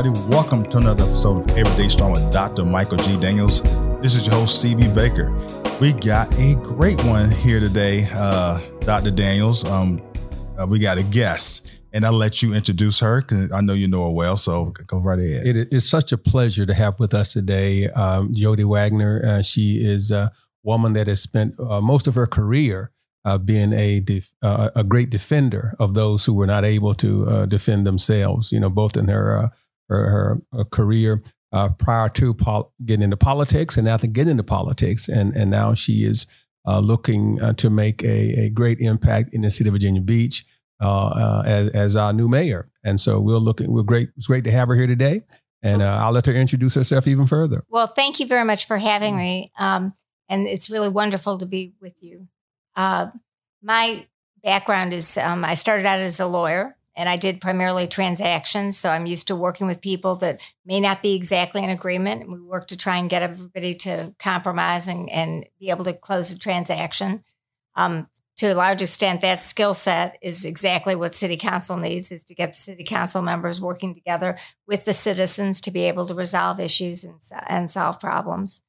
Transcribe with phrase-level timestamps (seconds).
[0.00, 0.34] everybody.
[0.34, 2.64] Welcome to another episode of Everyday Strong with Dr.
[2.64, 3.18] Michael G.
[3.18, 3.62] Daniels.
[4.00, 5.30] This is your host, CB Baker.
[5.78, 9.10] We got a great one here today, uh, Dr.
[9.10, 9.68] Daniels.
[9.68, 10.00] Um,
[10.58, 13.88] uh, we got a guest, and I'll let you introduce her because I know you
[13.88, 14.38] know her well.
[14.38, 15.46] So go right ahead.
[15.46, 19.22] It is such a pleasure to have with us today um, Jody Wagner.
[19.22, 20.32] Uh, she is a
[20.62, 22.90] woman that has spent uh, most of her career
[23.26, 27.28] uh, being a def- uh, a great defender of those who were not able to
[27.28, 28.50] uh, defend themselves.
[28.50, 29.48] You know, both in her uh,
[29.96, 31.22] her, her, career
[31.52, 35.74] uh, prior to pol- getting into politics and after getting into politics, and and now
[35.74, 36.26] she is
[36.66, 40.44] uh, looking to make a, a great impact in the city of Virginia Beach
[40.80, 42.70] as as our new mayor.
[42.84, 43.72] And so we're looking.
[43.72, 44.10] We're great.
[44.16, 45.22] It's great to have her here today.
[45.62, 47.64] And I'll let her introduce herself even further.
[47.68, 49.52] Well, thank you very much for having me.
[49.58, 49.92] Um,
[50.30, 52.28] and it's really wonderful to be with you.
[52.76, 53.08] Uh,
[53.62, 54.06] my
[54.42, 58.76] background is um, I started out as a lawyer and I did primarily transactions.
[58.76, 62.20] So I'm used to working with people that may not be exactly in agreement.
[62.20, 65.94] And we work to try and get everybody to compromise and, and be able to
[65.94, 67.24] close a transaction.
[67.74, 72.22] Um, to a large extent, that skill set is exactly what city council needs is
[72.24, 76.12] to get the city council members working together with the citizens to be able to
[76.12, 78.62] resolve issues and, and solve problems.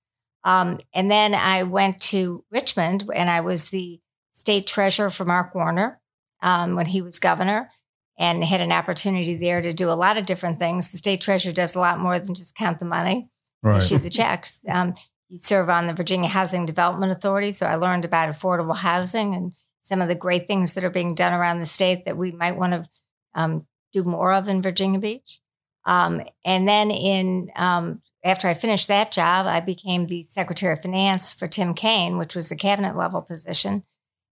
[0.45, 3.99] Um, and then I went to Richmond and I was the
[4.31, 5.99] state treasurer for Mark Warner
[6.41, 7.69] um, when he was governor
[8.21, 10.91] and had an opportunity there to do a lot of different things.
[10.91, 13.29] The state treasurer does a lot more than just count the money,
[13.63, 13.81] right.
[13.81, 14.63] issue the checks.
[14.69, 14.93] Um,
[15.27, 17.51] you serve on the Virginia Housing Development Authority.
[17.51, 21.15] So I learned about affordable housing and some of the great things that are being
[21.15, 22.89] done around the state that we might want to
[23.33, 25.41] um, do more of in Virginia Beach.
[25.85, 30.83] Um, and then in um, after I finished that job, I became the Secretary of
[30.83, 33.83] Finance for Tim Kaine, which was a cabinet level position.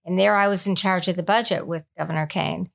[0.05, 2.69] And there I was in charge of the budget with Governor Kaine.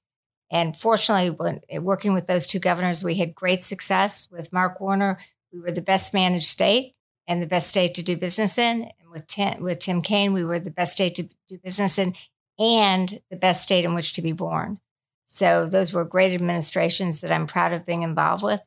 [0.55, 4.29] And fortunately, when, eh, working with those two governors, we had great success.
[4.31, 5.19] With Mark Warner,
[5.53, 6.95] we were the best managed state
[7.27, 8.85] and the best state to do business in.
[9.01, 12.15] And with Tim, with Tim Kaine, we were the best state to do business in
[12.57, 14.79] and the best state in which to be born.
[15.27, 18.61] So those were great administrations that I'm proud of being involved with.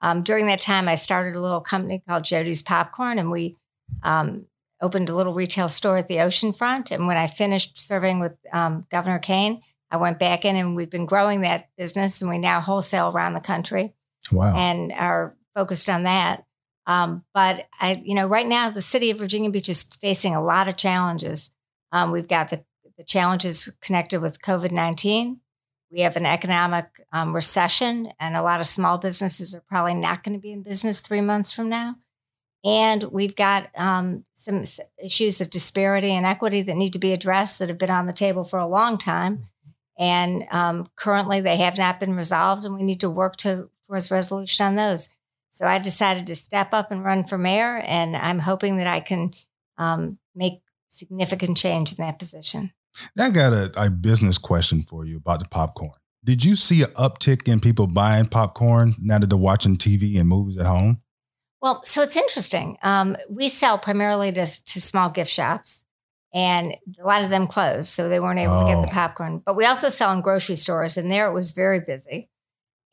[0.00, 3.58] Um, during that time, I started a little company called Jody's Popcorn, and we
[4.02, 4.46] um,
[4.80, 6.90] opened a little retail store at the oceanfront.
[6.90, 9.60] And when I finished serving with um, Governor Kaine,
[9.90, 13.34] I went back in and we've been growing that business and we now wholesale around
[13.34, 13.94] the country.
[14.30, 14.54] Wow.
[14.54, 16.44] And are focused on that.
[16.86, 20.42] Um, but I, you know, right now the city of Virginia Beach is facing a
[20.42, 21.50] lot of challenges.
[21.92, 22.64] Um, we've got the,
[22.96, 25.40] the challenges connected with COVID 19.
[25.90, 30.22] We have an economic um, recession, and a lot of small businesses are probably not
[30.22, 31.96] going to be in business three months from now.
[32.64, 34.64] And we've got um, some
[35.02, 38.12] issues of disparity and equity that need to be addressed that have been on the
[38.12, 39.48] table for a long time.
[39.98, 44.10] And um, currently they have not been resolved, and we need to work to, towards
[44.10, 45.08] resolution on those.
[45.50, 49.00] So I decided to step up and run for mayor, and I'm hoping that I
[49.00, 49.32] can
[49.76, 52.72] um, make significant change in that position.
[53.18, 55.92] I got a, a business question for you about the popcorn.
[56.24, 60.28] Did you see an uptick in people buying popcorn now that they're watching TV and
[60.28, 61.00] movies at home?
[61.60, 62.76] Well, so it's interesting.
[62.82, 65.84] Um, we sell primarily to, to small gift shops,
[66.32, 68.66] and a lot of them closed, so they weren't able oh.
[68.66, 68.94] to get the oh.
[68.94, 69.42] popcorn.
[69.44, 72.28] But we also sell in grocery stores, and there it was very busy.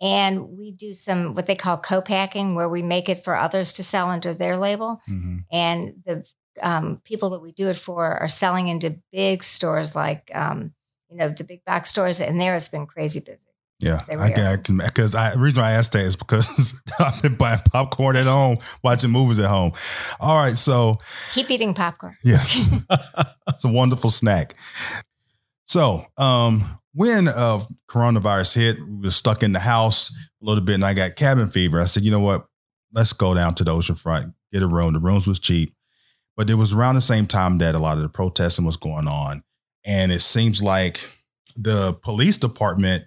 [0.01, 3.83] And we do some what they call co-packing, where we make it for others to
[3.83, 5.01] sell under their label.
[5.09, 5.37] Mm-hmm.
[5.51, 6.25] And the
[6.61, 10.73] um, people that we do it for are selling into big stores like um,
[11.09, 13.47] you know the big box stores, and there it's been crazy busy.
[13.79, 17.21] Yeah, I can, I can, because I, the reason I asked that is because I've
[17.21, 19.73] been buying popcorn at home, watching movies at home.
[20.19, 20.97] All right, so
[21.33, 22.13] keep eating popcorn.
[22.23, 22.57] Yes,
[23.49, 24.53] it's a wonderful snack.
[25.65, 27.59] So, um, when uh,
[27.89, 31.47] coronavirus hit, we were stuck in the house a little bit, and I got cabin
[31.47, 31.81] fever.
[31.81, 32.47] I said, you know what?
[32.93, 34.93] Let's go down to the ocean front, get a room.
[34.93, 35.75] The rooms was cheap,
[36.37, 39.09] but it was around the same time that a lot of the protesting was going
[39.09, 39.43] on,
[39.85, 41.09] and it seems like
[41.57, 43.03] the police department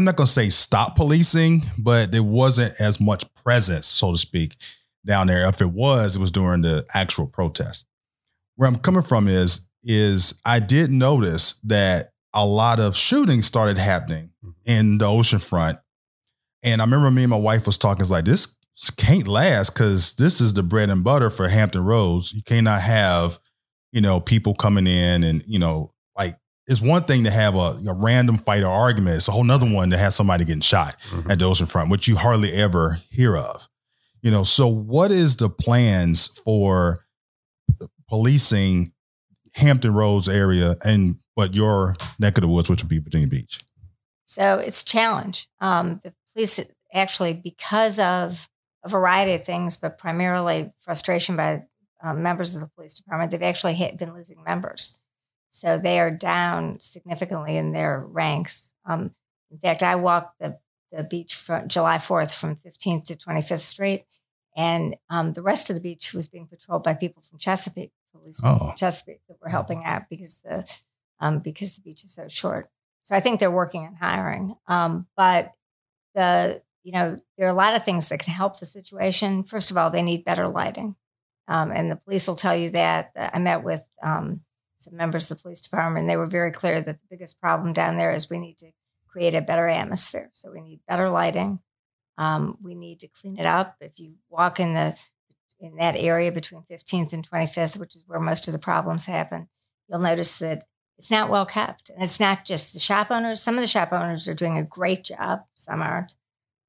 [0.00, 4.16] I'm not going to say stop policing, but there wasn't as much presence, so to
[4.16, 4.56] speak,
[5.04, 5.46] down there.
[5.46, 7.84] If it was, it was during the actual protest.
[8.56, 13.76] Where I'm coming from is is I did notice that a lot of shootings started
[13.76, 14.52] happening mm-hmm.
[14.64, 15.76] in the ocean front.
[16.62, 18.56] And I remember me and my wife was talking, it's like, this
[18.96, 22.32] can't last because this is the bread and butter for Hampton Roads.
[22.32, 23.38] You cannot have,
[23.92, 25.90] you know, people coming in and, you know,
[26.70, 29.16] it's one thing to have a, a, random fight or argument.
[29.16, 31.28] It's a whole nother one to have somebody getting shot mm-hmm.
[31.28, 33.68] at the ocean front, which you hardly ever hear of.
[34.22, 37.04] You know, so what is the plans for
[38.08, 38.92] policing
[39.54, 43.58] Hampton Roads area and but your neck of the woods, which would be Virginia Beach?
[44.26, 45.48] So it's a challenge.
[45.60, 46.60] Um, the police
[46.94, 48.48] actually because of
[48.84, 51.64] a variety of things, but primarily frustration by
[52.00, 54.99] um, members of the police department, they've actually hit, been losing members.
[55.50, 58.74] So they are down significantly in their ranks.
[58.84, 59.14] Um,
[59.50, 60.58] in fact, I walked the,
[60.92, 64.06] the beach from July 4th from 15th to 25th Street,
[64.56, 68.40] and um, the rest of the beach was being patrolled by people from Chesapeake, police
[68.44, 68.58] Oh.
[68.68, 70.68] from Chesapeake that were helping out because the
[71.20, 72.70] um, because the beach is so short.
[73.02, 74.54] So I think they're working on hiring.
[74.68, 75.52] Um, but
[76.14, 79.42] the you know there are a lot of things that can help the situation.
[79.44, 80.96] First of all, they need better lighting,
[81.48, 83.12] um, and the police will tell you that.
[83.16, 84.40] I met with um,
[84.80, 87.72] some members of the police department, and they were very clear that the biggest problem
[87.72, 88.70] down there is we need to
[89.06, 90.30] create a better atmosphere.
[90.32, 91.60] So we need better lighting.
[92.16, 93.76] Um, we need to clean it up.
[93.80, 94.96] If you walk in the
[95.58, 99.48] in that area between 15th and 25th, which is where most of the problems happen,
[99.88, 100.64] you'll notice that
[100.96, 101.90] it's not well kept.
[101.90, 103.42] And it's not just the shop owners.
[103.42, 106.14] Some of the shop owners are doing a great job, some aren't.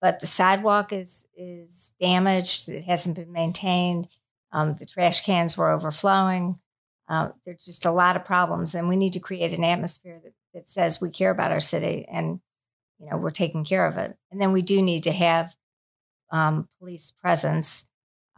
[0.02, 2.68] But the sidewalk is is damaged.
[2.68, 4.08] It hasn't been maintained.
[4.52, 6.60] Um, the trash cans were overflowing.
[7.10, 10.34] Uh, there's just a lot of problems, and we need to create an atmosphere that,
[10.54, 12.40] that says we care about our city and
[13.00, 14.16] you know we're taking care of it.
[14.32, 15.56] And then we do need to have
[16.32, 17.86] um, police presence.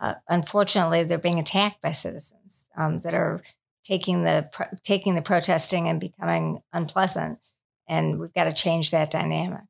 [0.02, 3.42] Uh, unfortunately, they're being attacked by citizens um, that are
[3.84, 7.40] taking the pro- taking the protesting and becoming unpleasant,
[7.88, 9.62] and we've got to change that dynamic.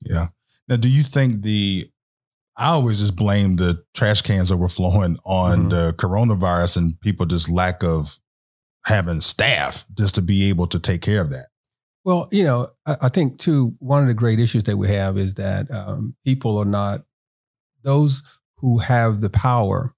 [0.00, 0.28] Yeah.
[0.68, 1.90] Now, do you think the
[2.56, 5.70] I always just blame the trash cans overflowing on Mhm.
[5.70, 8.18] the coronavirus and people just lack of
[8.84, 11.46] having staff just to be able to take care of that.
[12.04, 15.16] Well, you know, I, I think too, one of the great issues that we have
[15.16, 17.04] is that um, people are not,
[17.84, 18.22] those
[18.58, 19.94] who have the power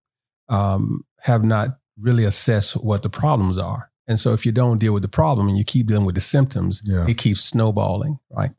[0.49, 3.91] um, have not really assessed what the problems are.
[4.07, 6.21] And so if you don't deal with the problem and you keep dealing with the
[6.21, 7.07] symptoms, Yeah.
[7.09, 8.51] it keeps snowballing, right?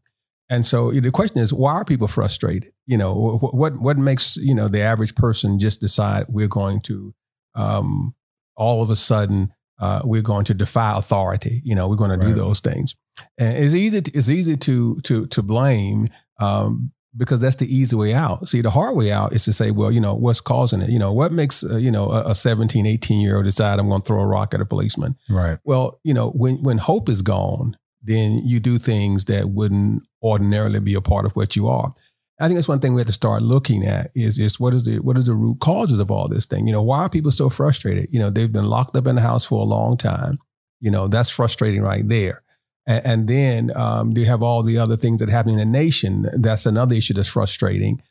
[0.49, 2.71] And so the question is, why are people frustrated?
[2.85, 6.81] You know, what what, what makes you know the average person just decide we're going
[6.81, 7.15] to
[7.55, 8.13] um,
[8.55, 11.61] all of a sudden uh, we're going to defy authority?
[11.63, 12.95] You know, we're going to do those things.
[13.37, 14.01] And it's easy.
[14.01, 16.07] To, it's easy to to to blame
[16.39, 18.47] um, because that's the easy way out.
[18.47, 20.89] See, the hard way out is to say, well, you know, what's causing it?
[20.89, 23.87] You know, what makes uh, you know a, a 17, 18 year old decide I'm
[23.87, 25.15] going to throw a rock at a policeman?
[25.29, 25.57] Right.
[25.63, 30.79] Well, you know, when when hope is gone, then you do things that wouldn't ordinarily
[30.79, 31.93] be a part of what you are.
[32.39, 34.83] I think that's one thing we have to start looking at is is what is
[34.83, 36.67] the what is the root causes of all this thing?
[36.67, 38.07] You know, why are people so frustrated?
[38.11, 40.39] You know, they've been locked up in the house for a long time.
[40.81, 42.43] You know, that's frustrating right there.
[42.87, 46.27] And, and then um, you have all the other things that happen in the nation.
[46.33, 48.01] That's another issue that's frustrating.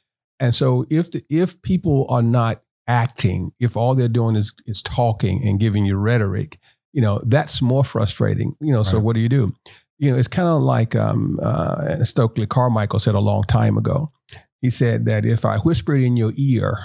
[0.40, 4.80] And so if the, if people are not acting, if all they're doing is is
[4.80, 6.58] talking and giving you rhetoric,
[6.94, 8.56] you know, that's more frustrating.
[8.60, 9.52] You know, so what do you do?
[9.98, 14.10] You know, it's kind of like um, uh, Stokely Carmichael said a long time ago.
[14.64, 16.78] He said that if I whisper it in your ear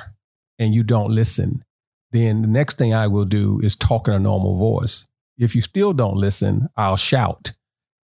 [0.60, 1.64] and you don't listen,
[2.12, 5.08] then the next thing I will do is talk in a normal voice.
[5.38, 7.54] If you still don't listen, I'll shout.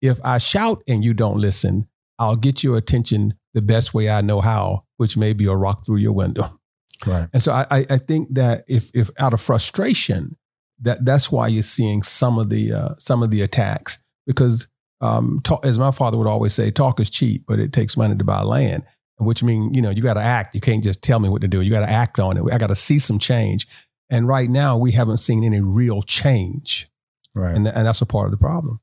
[0.02, 4.22] If I shout and you don't listen, I'll get your attention the best way I
[4.22, 6.46] know how, which may be a rock through your window.
[7.06, 7.28] Right.
[7.34, 10.38] And so I, I- I think that if if out of frustration,
[10.80, 14.69] that that's why you're seeing some of the uh, some of the attacks because
[15.02, 18.16] um, talk, as my father would always say, talk is cheap, but it takes money
[18.16, 18.83] to buy land.
[19.19, 20.54] Which means you know you got to act.
[20.54, 21.62] You can't just tell me what to do.
[21.62, 22.44] You got to act on it.
[22.54, 23.68] I got to see some change.
[24.09, 26.88] And right now we haven't seen any real change,
[27.36, 27.56] Right.
[27.56, 28.80] and and that's a part of the problem.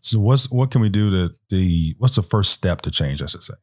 [0.00, 3.26] so what's what can we do to the what's the first step to change, I
[3.26, 3.54] should say?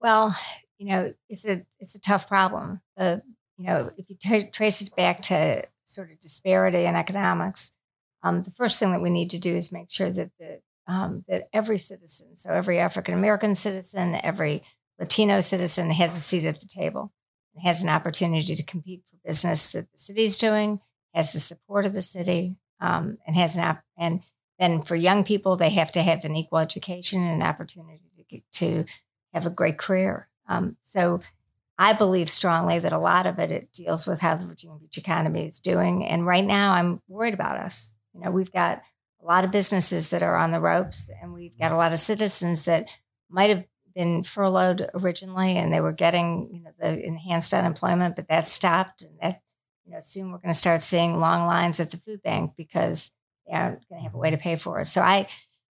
[0.00, 0.36] Well,
[0.78, 2.82] you know, it's a it's a tough problem.
[2.96, 3.18] Uh,
[3.56, 7.72] you know, if you tra- trace it back to sort of disparity in economics,
[8.22, 11.24] um, the first thing that we need to do is make sure that the um,
[11.26, 14.62] that every citizen, so every African American citizen, every
[14.98, 17.12] Latino citizen, has a seat at the table
[17.62, 20.80] has an opportunity to compete for business that the city's doing,
[21.14, 24.22] has the support of the city, um, and has an op- and
[24.58, 28.24] then for young people, they have to have an equal education and an opportunity to
[28.24, 28.84] get, to
[29.32, 30.28] have a great career.
[30.48, 31.20] Um, so
[31.78, 34.96] I believe strongly that a lot of it, it deals with how the Virginia Beach
[34.96, 36.06] economy is doing.
[36.06, 37.98] And right now I'm worried about us.
[38.14, 38.82] You know, we've got
[39.22, 41.98] a lot of businesses that are on the ropes and we've got a lot of
[41.98, 42.88] citizens that
[43.28, 43.64] might have
[43.96, 49.02] been furloughed originally and they were getting, you know, the enhanced unemployment, but that stopped.
[49.02, 49.42] And that,
[49.86, 53.10] you know, soon we're going to start seeing long lines at the food bank because
[53.46, 54.86] they aren't going to have a way to pay for it.
[54.86, 55.26] So I,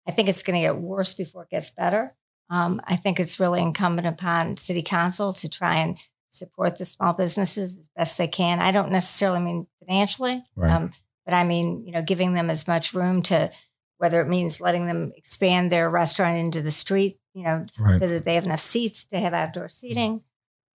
[0.09, 2.15] I think it's going to get worse before it gets better.
[2.51, 5.99] Um, I think it's really incumbent upon city council to try and
[6.31, 8.59] support the small businesses as best they can.
[8.61, 10.71] I don't necessarily mean financially, Right.
[10.73, 10.93] um,
[11.25, 13.51] but I mean, you know, giving them as much room to,
[13.99, 17.99] whether it means letting them expand their restaurant into the street you know, Right.
[17.99, 20.23] so that they have enough seats to have outdoor seating.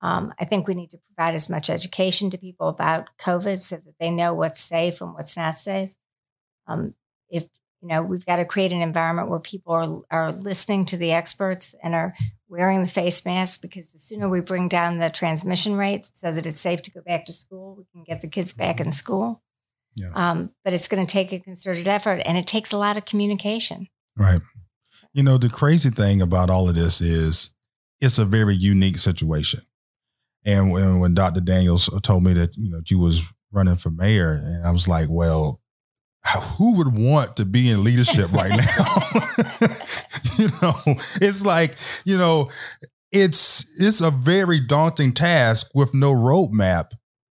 [0.01, 3.77] Um, I think we need to provide as much education to people about COVID so
[3.77, 5.91] that they know what's safe and what's not safe.
[6.67, 6.93] Um,
[7.29, 7.43] if
[7.81, 11.11] you know, we've got to create an environment where people are are listening to the
[11.11, 12.13] experts and are
[12.47, 16.45] wearing the face mask because the sooner we bring down the transmission rates so that
[16.45, 19.41] it's safe to go back to school, we can get the kids back in school.
[19.95, 20.11] Yeah.
[20.13, 23.05] Um, but it's going to take a concerted effort and it takes a lot of
[23.05, 23.87] communication.
[24.17, 24.41] Right.
[25.13, 27.51] You know, the crazy thing about all of this is
[28.01, 29.61] it's a very unique situation.
[30.45, 31.41] And when, when Dr.
[31.41, 35.07] Daniels told me that, you know, you was running for mayor, and I was like,
[35.09, 35.61] well,
[36.57, 38.57] who would want to be in leadership right now?
[40.37, 40.73] you know,
[41.21, 41.75] it's like,
[42.05, 42.49] you know,
[43.11, 46.91] it's it's a very daunting task with no roadmap.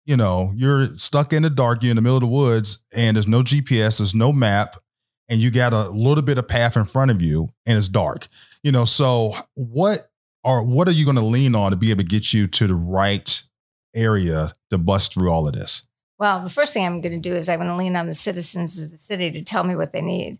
[0.04, 3.16] You know, you're stuck in the dark, you're in the middle of the woods, and
[3.16, 4.76] there's no GPS, there's no map,
[5.30, 8.26] and you got a little bit of path in front of you, and it's dark.
[8.62, 10.10] You know, so what
[10.44, 12.66] are what are you going to lean on to be able to get you to
[12.66, 13.42] the right
[13.94, 15.86] area to bust through all of this?
[16.18, 18.14] Well, the first thing I'm going to do is I'm going to lean on the
[18.14, 20.38] citizens of the city to tell me what they need.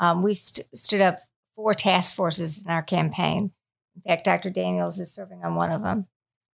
[0.00, 1.18] Um, we've st- stood up
[1.54, 3.52] four task forces in our campaign.
[3.94, 4.50] In fact, Dr.
[4.50, 6.06] Daniels is serving on one of them.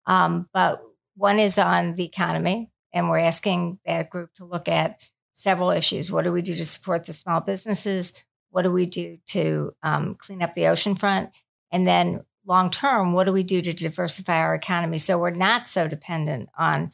[0.07, 0.81] Um, but
[1.15, 6.11] one is on the economy, and we're asking that group to look at several issues.
[6.11, 8.13] What do we do to support the small businesses?
[8.51, 11.31] What do we do to um, clean up the oceanfront?
[11.71, 15.67] And then long term, what do we do to diversify our economy so we're not
[15.67, 16.91] so dependent on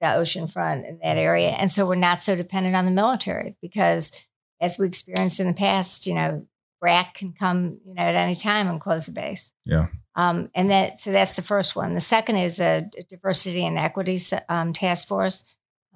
[0.00, 1.50] the oceanfront in that area.
[1.50, 4.12] And so we're not so dependent on the military because
[4.60, 6.46] as we experienced in the past, you know,
[6.82, 9.52] BRAC can come, you know, at any time and close the base.
[9.64, 9.86] Yeah.
[10.14, 11.94] Um, and that, so that's the first one.
[11.94, 15.44] The second is a diversity and equity um, task force,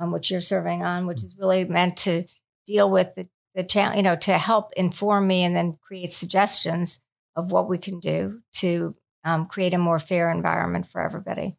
[0.01, 2.25] um, which you're serving on, which is really meant to
[2.67, 7.01] deal with the, the challenge, you know, to help inform me and then create suggestions
[7.37, 11.57] of what we can do to um, create a more fair environment for everybody.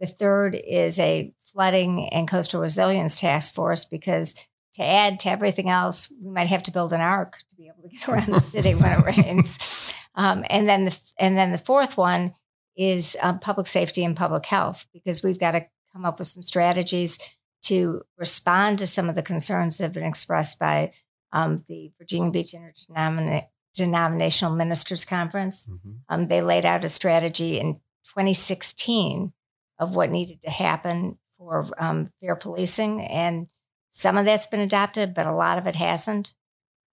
[0.00, 4.34] The third is a flooding and coastal resilience task force because
[4.74, 7.88] to add to everything else, we might have to build an ark to be able
[7.88, 9.94] to get around the city when it rains.
[10.16, 12.34] Um, and then the and then the fourth one
[12.76, 16.42] is um, public safety and public health because we've got to come up with some
[16.42, 17.18] strategies
[17.64, 20.92] to respond to some of the concerns that have been expressed by
[21.32, 25.68] um, the Virginia Beach Interdenominational Ministers Conference.
[25.68, 25.90] Mm-hmm.
[26.08, 29.32] Um, they laid out a strategy in 2016
[29.78, 33.48] of what needed to happen for um, fair policing, and
[33.90, 36.34] some of that's been adopted, but a lot of it hasn't.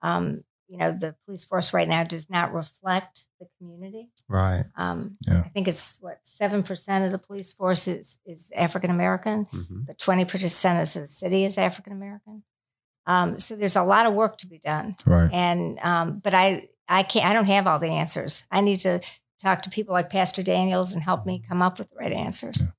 [0.01, 4.09] Um, you know, the police force right now does not reflect the community.
[4.29, 4.63] Right.
[4.77, 5.41] Um, Yeah.
[5.45, 9.85] I think it's what seven percent of the police force is is African American, Mhm.
[9.85, 12.43] but twenty percent of the city is African American.
[13.05, 15.29] Um, so there's a lot of work to be done, Right.
[15.33, 18.45] and um, but I I can't I don't have all the answers.
[18.49, 19.01] I need to
[19.41, 22.71] talk to people like Pastor Daniels and help me come up with the right answers.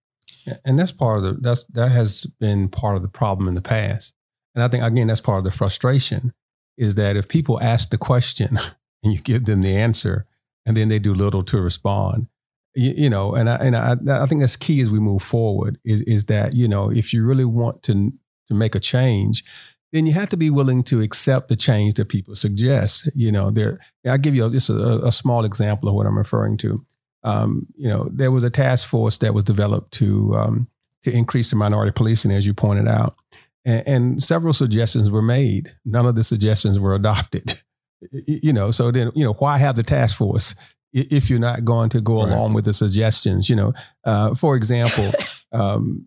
[0.46, 3.54] Yeah, and that's part of the that's that has been part of the problem in
[3.54, 4.14] the past.
[4.54, 6.32] And I think again that's part of the frustration
[6.76, 8.58] is that if people ask the question
[9.02, 10.26] and you give them the answer
[10.66, 12.28] and then they do little to respond,
[12.74, 15.78] you, you know, and I and I, I think that's key as we move forward
[15.84, 18.12] is is that you know if you really want to
[18.48, 19.44] to make a change,
[19.92, 23.10] then you have to be willing to accept the change that people suggest.
[23.14, 26.56] You know, there I'll give you just a, a small example of what I'm referring
[26.58, 26.84] to
[27.24, 30.68] um, you know, there was a task force that was developed to um,
[31.02, 33.16] to increase the minority policing, as you pointed out,
[33.64, 35.74] and, and, several suggestions were made.
[35.84, 37.54] None of the suggestions were adopted.
[38.26, 40.54] you know, so then you know why have the task force
[40.92, 42.32] if you're not going to go Right.
[42.32, 43.48] along with the suggestions?
[43.48, 43.72] You know,
[44.04, 45.12] uh, for example,
[45.52, 46.06] um,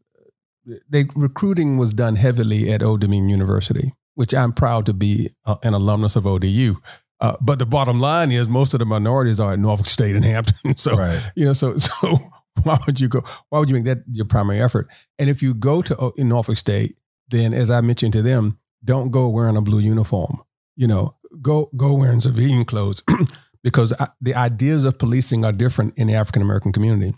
[0.90, 5.56] they recruiting was done heavily at Old Dominion University, which I'm proud to be uh,
[5.64, 6.76] an alumnus of ODU.
[7.22, 10.26] Uh, but the bottom line is most of the minorities are at Norfolk State and
[10.26, 10.56] Hampton.
[10.78, 11.32] So right.
[11.36, 12.18] you know, so so
[12.64, 13.24] why would you go?
[13.50, 14.88] Why would you make that your primary effort?
[15.18, 16.98] And if you go to uh, in Norfolk State,
[17.29, 20.41] then as I mentioned to them, don't go wearing a blue uniform.
[20.75, 23.01] You know, go go wearing civilian clothes
[23.63, 27.15] because I, the ideas of policing are different in the African American community.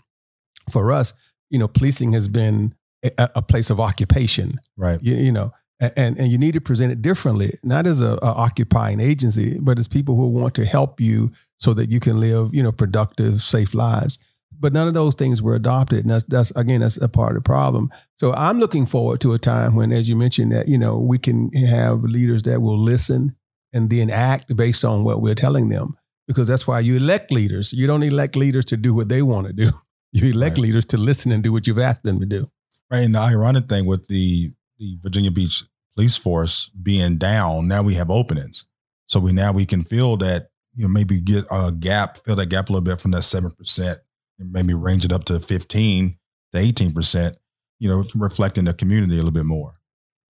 [0.70, 1.12] For us,
[1.50, 4.60] you know, policing has been a, a place of occupation.
[4.76, 4.98] Right.
[5.02, 8.32] You, you know, and and you need to present it differently, not as a, a
[8.34, 12.54] occupying agency, but as people who want to help you so that you can live,
[12.54, 14.18] you know, productive, safe lives.
[14.60, 17.42] But none of those things were adopted, and that's that's again that's a part of
[17.42, 17.90] the problem.
[18.16, 21.18] So I'm looking forward to a time when, as you mentioned, that you know we
[21.18, 23.36] can have leaders that will listen
[23.72, 27.72] and then act based on what we're telling them, because that's why you elect leaders.
[27.72, 29.70] You don't elect leaders to do what they want to do.
[30.10, 30.62] You elect Right.
[30.62, 32.50] leaders to listen and do what you've asked them to do.
[32.90, 33.04] Right.
[33.04, 35.64] And the ironic thing with the the Virginia Beach
[35.94, 38.64] police force being down, now we have openings.
[39.04, 42.46] So we now we can feel that you know, maybe get a gap, fill that
[42.48, 43.96] gap a little bit from that 7%
[44.38, 46.16] and maybe range it up to 15
[46.52, 47.34] to 18%,
[47.78, 49.74] you know, reflecting the community a little bit more.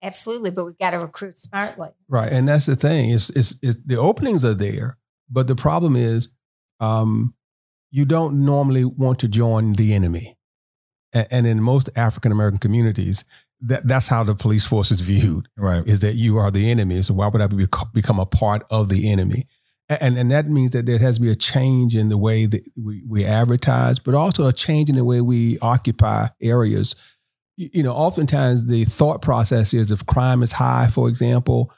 [0.02, 1.88] Absolutely, but we've got to recruit smartly.
[2.08, 3.10] Right, and that's the thing.
[3.10, 4.96] It's, it's, it's the openings are there,
[5.28, 6.28] but the problem is,
[6.80, 7.34] um,
[7.90, 10.36] you don't normally want to join the enemy,
[11.12, 13.24] and, and in most African American communities,
[13.60, 15.48] that that's how the police force is viewed.
[15.56, 17.02] Right, is that you are the enemy.
[17.02, 19.48] So why would I be, become a part of the enemy?
[19.88, 22.62] And and that means that there has to be a change in the way that
[22.76, 26.94] we, we advertise, but also a change in the way we occupy areas
[27.58, 31.72] you know, oftentimes the thought process is if crime is high, for example,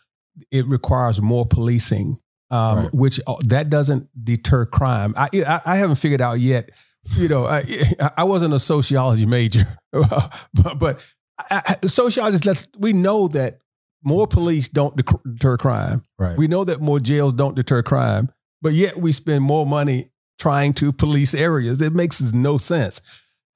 [0.53, 2.19] it requires more policing,
[2.51, 2.95] um, right.
[2.95, 5.15] which uh, that doesn't deter crime.
[5.17, 6.71] I, I, I haven't figured out yet.
[7.17, 7.65] You know, I,
[8.15, 11.01] I wasn't a sociology major, but, but
[11.51, 13.61] I, sociologists let's we know that
[14.03, 16.03] more police don't deter crime.
[16.19, 16.37] Right.
[16.37, 18.31] We know that more jails don't deter crime,
[18.63, 21.83] but yet we spend more money trying to police areas.
[21.83, 23.01] It makes no sense.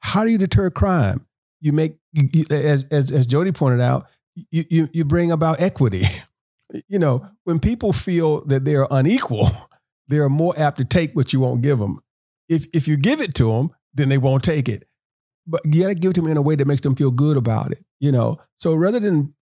[0.00, 1.26] How do you deter crime?
[1.64, 4.06] you make you, as, as as Jody pointed out,
[4.50, 6.04] you, you you bring about equity.
[6.88, 9.48] you know, when people feel that they're unequal,
[10.08, 11.98] they are more apt to take what you won't give them.
[12.50, 14.86] If if you give it to them, then they won't take it.
[15.46, 17.10] But you got to give it to them in a way that makes them feel
[17.10, 17.82] good about it.
[17.98, 19.33] You know, so rather than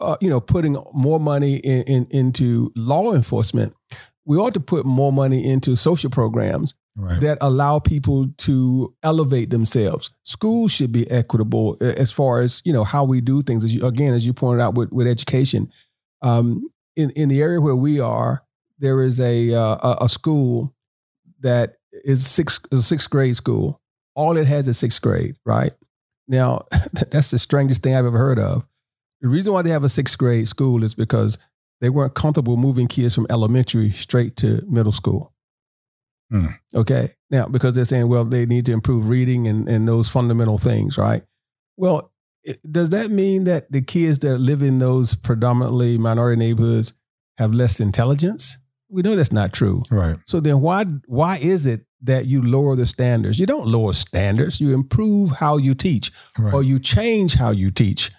[0.00, 3.74] uh, you know putting more money in, in, into law enforcement,
[4.24, 7.20] we ought to put more money into social programs right.
[7.20, 10.10] that allow people to elevate themselves.
[10.24, 13.64] Schools should be equitable as far as you know how we do things.
[13.64, 15.70] As you, again, as you pointed out with, with education,
[16.22, 18.44] um, in in the area where we are,
[18.78, 20.74] there is a uh, a school
[21.40, 23.80] that is six is a sixth grade school.
[24.14, 25.72] All it has is sixth grade, right?
[26.28, 26.66] Now,
[27.10, 28.66] that's the strangest thing I've ever heard of.
[29.20, 31.38] The reason why they have a sixth grade school is because
[31.80, 35.32] they weren't comfortable moving kids from elementary straight to middle school.
[36.30, 36.46] Hmm.
[36.74, 37.10] Okay.
[37.30, 40.96] Now, because they're saying, well, they need to improve reading and, and those fundamental things,
[40.96, 41.22] right?
[41.76, 42.12] Well,
[42.44, 46.94] it, does that mean that the kids that live in those predominantly minority neighborhoods
[47.38, 48.56] have less intelligence?
[48.88, 49.82] We know that's not true.
[49.90, 50.16] Right.
[50.26, 53.38] So then why why is it that you lower the standards?
[53.38, 54.60] You don't lower standards.
[54.60, 56.52] You improve how you teach right.
[56.52, 58.10] or you change how you teach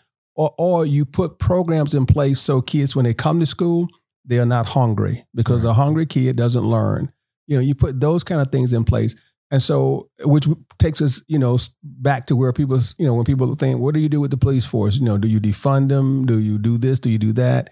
[0.42, 3.88] or or you put programs in place so kids when they come to school,
[4.26, 5.72] they are not hungry because right.
[5.72, 7.12] a hungry kid doesn't learn
[7.52, 9.14] you know, you put those kind of things in place.
[9.52, 10.48] And so, which
[10.80, 14.00] takes us, you know, back to where people, you know, when people think, what do
[14.00, 14.98] you do with the police force?
[14.98, 16.26] You know, do you defund them?
[16.26, 17.02] Do you do this?
[17.02, 17.70] Do you do that?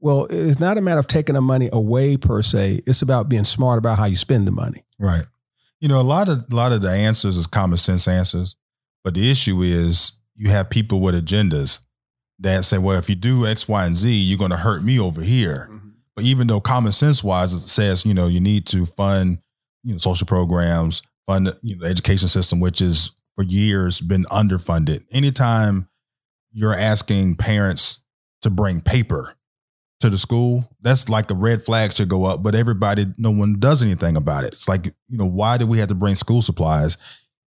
[0.00, 2.82] Well, it's not a matter of taking the money away per se.
[2.86, 4.84] It's about being smart about how you spend the money.
[4.98, 5.24] Right.
[5.80, 8.56] You know, a lot of a lot of the answers is common sense answers,
[9.02, 11.80] but the issue is you have people with agendas
[12.42, 14.98] that say, well, if you do X, Y, and Z, you're going to hurt me
[14.98, 15.68] over here.
[15.70, 15.88] Mm-hmm.
[16.14, 19.38] But even though common sense wise it says, you know, you need to fund,
[19.82, 24.24] you know, social programs, fund you know, the education system, which is for years been
[24.24, 25.04] underfunded.
[25.10, 25.88] Anytime
[26.52, 28.02] you're asking parents
[28.42, 29.34] to bring paper
[30.00, 33.56] to the school, that's like a red flag should go up, but everybody, no one
[33.58, 34.48] does anything about it.
[34.48, 36.98] It's like, you know, why do we have to bring school supplies,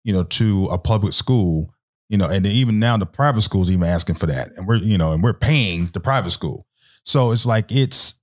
[0.04, 1.73] you know, to a public school?
[2.14, 4.57] You know, and even now the private schools even asking for that.
[4.57, 6.64] And we're, you know, and we're paying the private school.
[7.03, 8.22] So it's like it's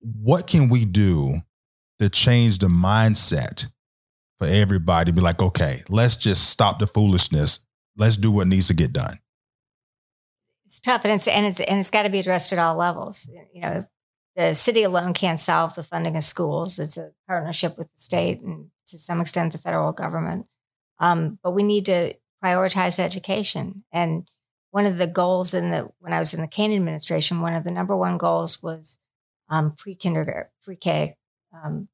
[0.00, 1.34] what can we do
[1.98, 3.66] to change the mindset
[4.38, 5.10] for everybody?
[5.10, 7.66] Be like, okay, let's just stop the foolishness.
[7.96, 9.16] Let's do what needs to get done.
[10.64, 13.28] It's tough, and it's and it's and it's got to be addressed at all levels.
[13.52, 13.86] You know,
[14.36, 16.78] the city alone can't solve the funding of schools.
[16.78, 20.46] It's a partnership with the state and to some extent the federal government.
[21.00, 23.84] Um, but we need to prioritize education.
[23.92, 24.28] And
[24.70, 27.64] one of the goals in the when I was in the Kaine administration, one of
[27.64, 28.98] the number one goals was
[29.48, 31.16] um, pre kindergarten, pre K
[31.52, 31.88] um,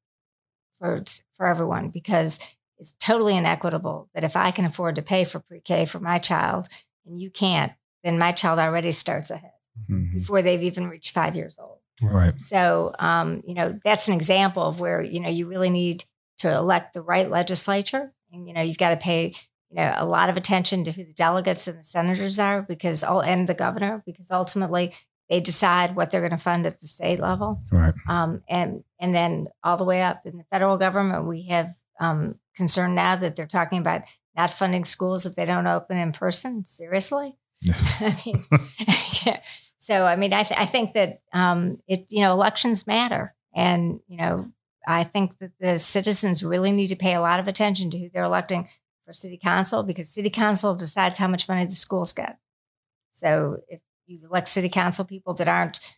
[0.77, 2.39] for for everyone because
[2.77, 6.19] it's totally inequitable that if I can afford to pay for pre K for my
[6.19, 6.67] child
[7.05, 9.51] and you can't, then my child already starts ahead
[9.89, 10.17] mm-hmm.
[10.17, 11.79] before they've even reached five years old.
[12.01, 12.39] Right.
[12.39, 16.05] So, um, you know, that's an example of where you know you really need
[16.37, 19.33] to elect the right legislature, and you know you've got to pay
[19.69, 23.03] you know a lot of attention to who the delegates and the senators are because
[23.03, 24.93] all and the governor because ultimately
[25.29, 27.61] they decide what they're going to fund at the state level.
[27.71, 27.93] Right.
[28.07, 32.35] Um, and and then all the way up in the federal government, we have um,
[32.55, 34.01] concern now that they're talking about
[34.35, 36.65] not funding schools if they don't open in person.
[36.65, 37.37] Seriously.
[37.99, 38.37] I mean,
[39.25, 39.39] yeah.
[39.81, 44.01] So I mean, I, th- I think that um, it you know elections matter, and
[44.09, 44.51] you know
[44.85, 48.09] I think that the citizens really need to pay a lot of attention to who
[48.09, 48.67] they're electing
[49.09, 52.37] for city council because city council decides how much money the schools get.
[53.11, 55.97] So if you elect city council people that aren't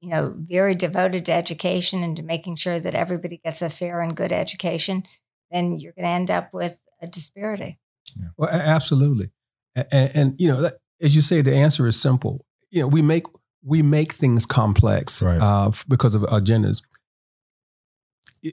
[0.00, 4.00] you know, very devoted to education and to making sure that everybody gets a fair
[4.00, 5.02] and good education,
[5.50, 7.78] then you're going to end up with a disparity.
[8.16, 8.28] Yeah.
[8.36, 9.30] Well, absolutely.
[9.74, 12.44] And, and, you know, that, as you say, the answer is simple.
[12.70, 13.24] You know, we make
[13.64, 15.40] we make things complex right.
[15.40, 16.82] uh, because of agendas.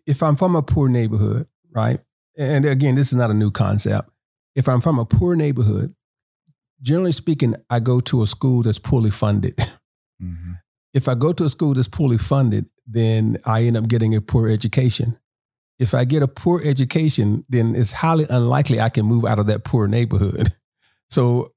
[0.08, 2.00] If I'm from a poor neighborhood, right,
[2.38, 4.10] and again, this is not a new concept.
[4.56, 5.94] If I'm from a poor neighborhood,
[6.82, 9.58] generally speaking, I go to a school that's poorly funded.
[10.24, 10.54] Mm-hmm.
[10.94, 14.22] If I go to a school that's poorly funded, then I end up getting a
[14.22, 15.18] poor education.
[15.78, 19.48] If I get a poor education, then it's highly unlikely I can move out of
[19.48, 20.48] that poor neighborhood.
[21.10, 21.54] So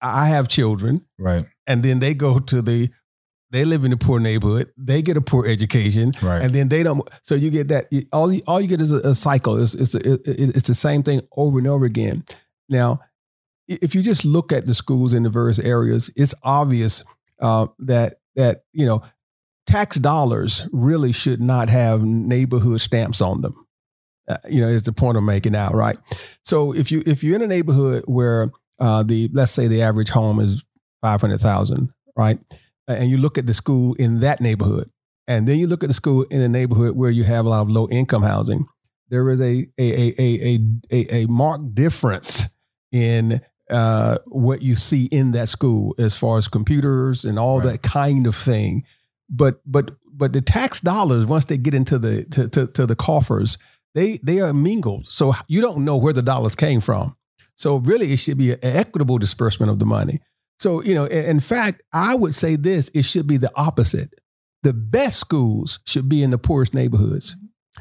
[0.00, 1.04] I have children.
[1.18, 1.44] Right.
[1.66, 2.90] And then they go to the
[3.52, 4.72] they live in a poor neighborhood.
[4.78, 6.42] They get a poor education, right.
[6.42, 7.08] and then they don't.
[7.22, 7.86] So you get that.
[8.10, 9.62] All you, all you get is a, a cycle.
[9.62, 12.24] It's it's, a, it's the same thing over and over again.
[12.70, 13.00] Now,
[13.68, 17.04] if you just look at the schools in the various areas, it's obvious
[17.40, 19.02] uh, that that you know
[19.66, 23.54] tax dollars really should not have neighborhood stamps on them.
[24.28, 25.98] Uh, you know, is the point I'm making out, right?
[26.42, 30.08] So if you if you're in a neighborhood where uh, the let's say the average
[30.08, 30.64] home is
[31.02, 32.38] five hundred thousand, right?
[32.88, 34.90] And you look at the school in that neighborhood,
[35.28, 37.62] and then you look at the school in a neighborhood where you have a lot
[37.62, 38.66] of low income housing.
[39.08, 40.58] There is a a a a
[40.90, 42.48] a, a marked difference
[42.90, 43.40] in
[43.70, 47.72] uh, what you see in that school as far as computers and all right.
[47.72, 48.84] that kind of thing.
[49.30, 52.96] But but but the tax dollars once they get into the to, to, to the
[52.96, 53.58] coffers,
[53.94, 55.06] they they are mingled.
[55.06, 57.16] So you don't know where the dollars came from.
[57.54, 60.18] So really, it should be an equitable disbursement of the money.
[60.62, 64.14] So, you know, in fact, I would say this it should be the opposite.
[64.62, 67.34] The best schools should be in the poorest neighborhoods.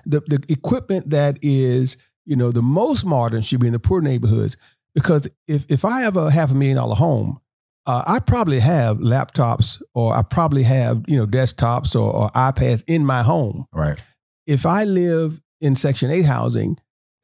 [0.08, 4.02] The, the equipment that is, you know, the most modern should be in the poor
[4.02, 4.58] neighborhoods.
[4.96, 7.38] Because if, if I have a half a million dollar home,
[7.86, 12.84] uh, I probably have laptops or I probably have, you know, desktops or, or iPads
[12.88, 13.66] in my home.
[13.72, 14.04] Right.
[14.48, 16.80] If I live in Section 8 housing,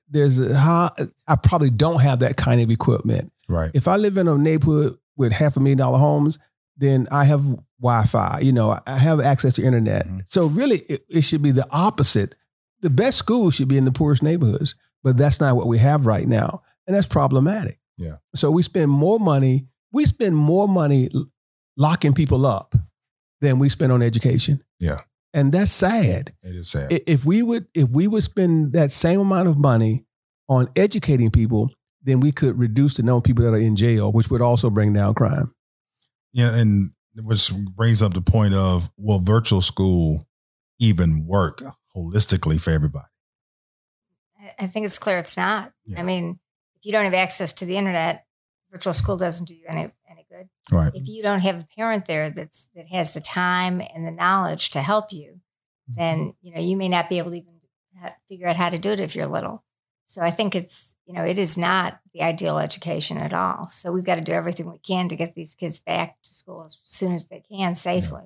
[0.08, 0.92] there's a high,
[1.28, 3.32] I probably don't have that kind of equipment.
[3.50, 3.72] Right.
[3.74, 6.40] If I live in a neighborhood with half a million dollar homes,
[6.78, 7.44] then I have
[7.82, 8.40] Wi-Fi.
[8.42, 10.06] You know, I have access to internet.
[10.06, 10.20] Mm-hmm.
[10.26, 12.36] So really, it, it should be the opposite.
[12.82, 16.06] The best schools should be in the poorest neighborhoods, but that's not what we have
[16.06, 17.80] right now, and that's problematic.
[17.98, 18.18] Yeah.
[18.36, 19.68] So we spend more money.
[19.92, 21.10] We spend more money
[21.76, 22.76] locking people up
[23.42, 24.64] than we spend on education.
[24.80, 25.02] Yeah.
[25.34, 26.34] And that's sad.
[26.44, 27.02] It is sad.
[27.06, 30.06] If we would, if we would spend that same amount of money
[30.50, 31.72] on educating people,
[32.08, 34.70] then we could reduce the number of people that are in jail, which would also
[34.70, 35.54] bring down crime.
[36.32, 40.26] Yeah, and which brings up the point of will virtual school
[40.80, 41.62] even work
[41.96, 43.08] holistically for everybody?
[44.58, 45.74] I think it's clear it's not.
[45.86, 46.00] Yeah.
[46.00, 46.40] I mean,
[46.78, 48.26] if you don't have access to the internet,
[48.72, 50.48] virtual school doesn't do you any any good.
[50.72, 50.92] Right.
[50.94, 54.70] If you don't have a parent there that's that has the time and the knowledge
[54.72, 55.42] to help you,
[55.92, 56.00] mm-hmm.
[56.00, 57.58] then you know you may not be able to even
[58.30, 59.64] figure out how to do it if you're little.
[60.08, 63.68] So I think it's, you know, it is not the ideal education at all.
[63.68, 66.64] So we've got to do everything we can to get these kids back to school
[66.64, 68.24] as soon as they can safely.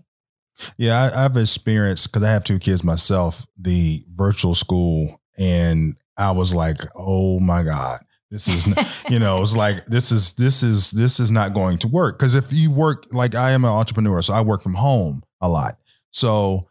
[0.77, 6.31] Yeah, I, have experienced because I have two kids myself, the virtual school, and I
[6.31, 7.99] was like, oh my God.
[8.29, 11.87] This is, you know, it's like this is this is this is not going to
[11.87, 15.23] work because if you work like I am an entrepreneur, so I work from home
[15.41, 15.77] a lot.
[16.11, 16.69] So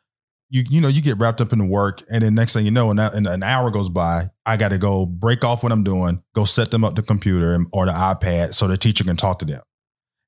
[0.50, 2.70] you you know you get wrapped up in the work and then next thing you
[2.70, 6.22] know and, an hour goes by i got to go break off what i'm doing
[6.34, 9.44] go set them up the computer or the ipad so the teacher can talk to
[9.44, 9.62] them.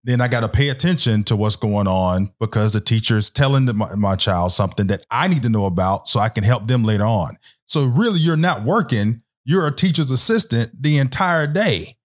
[0.05, 3.75] Then i got to pay attention to what's going on because the teacher's telling the,
[3.75, 6.85] my, my child something that i need to know about so i can help them
[6.85, 7.37] later on.
[7.67, 11.97] So really you're not working you're a teacher's assistant the entire day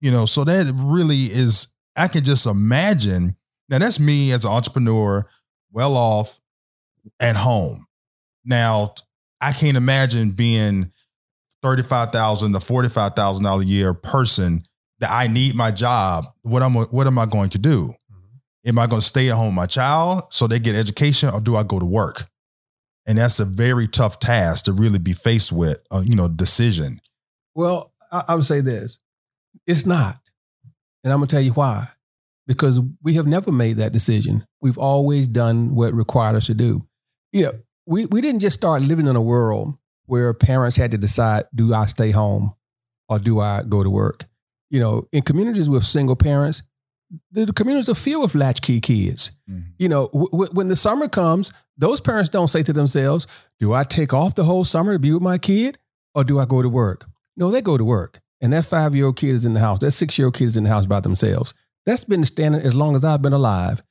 [0.00, 3.36] you know so that really is i can just imagine.
[3.68, 5.26] Now that's me as an entrepreneur
[5.72, 6.38] well off
[7.20, 7.86] at home.
[8.44, 8.94] Now,
[9.40, 10.92] I can't imagine being
[11.62, 14.62] thirty-five thousand to forty-five thousand dollar a year person
[15.00, 16.26] that I need my job.
[16.42, 17.94] What am what am I going to do?
[18.12, 18.68] Mm-hmm.
[18.68, 21.40] Am I going to stay at home with my child so they get education, or
[21.40, 22.26] do I go to work?
[23.06, 25.78] And that's a very tough task to really be faced with.
[25.90, 27.00] A, uh, you know, decision.
[27.54, 28.98] Well, I, I would say this:
[29.66, 30.18] it's not,
[31.02, 31.88] and I'm going to tell you why.
[32.46, 34.46] Because we have never made that decision.
[34.60, 36.86] We've always done what required us to do
[37.34, 37.52] you know,
[37.84, 39.74] we, we didn't just start living in a world
[40.06, 42.54] where parents had to decide, do I stay home
[43.08, 44.24] or do I go to work?
[44.70, 46.62] You know, in communities with single parents,
[47.30, 49.32] the, the communities are filled with latchkey kids.
[49.50, 49.70] Mm-hmm.
[49.78, 53.26] You know, w- when the summer comes, those parents don't say to themselves,
[53.58, 55.76] do I take off the whole summer to be with my kid
[56.14, 57.06] or do I go to work?
[57.36, 58.20] No, they go to work.
[58.40, 59.80] And that five year old kid is in the house.
[59.80, 61.52] That six year old kid is in the house by themselves.
[61.84, 63.82] That's been the standard as long as I've been alive.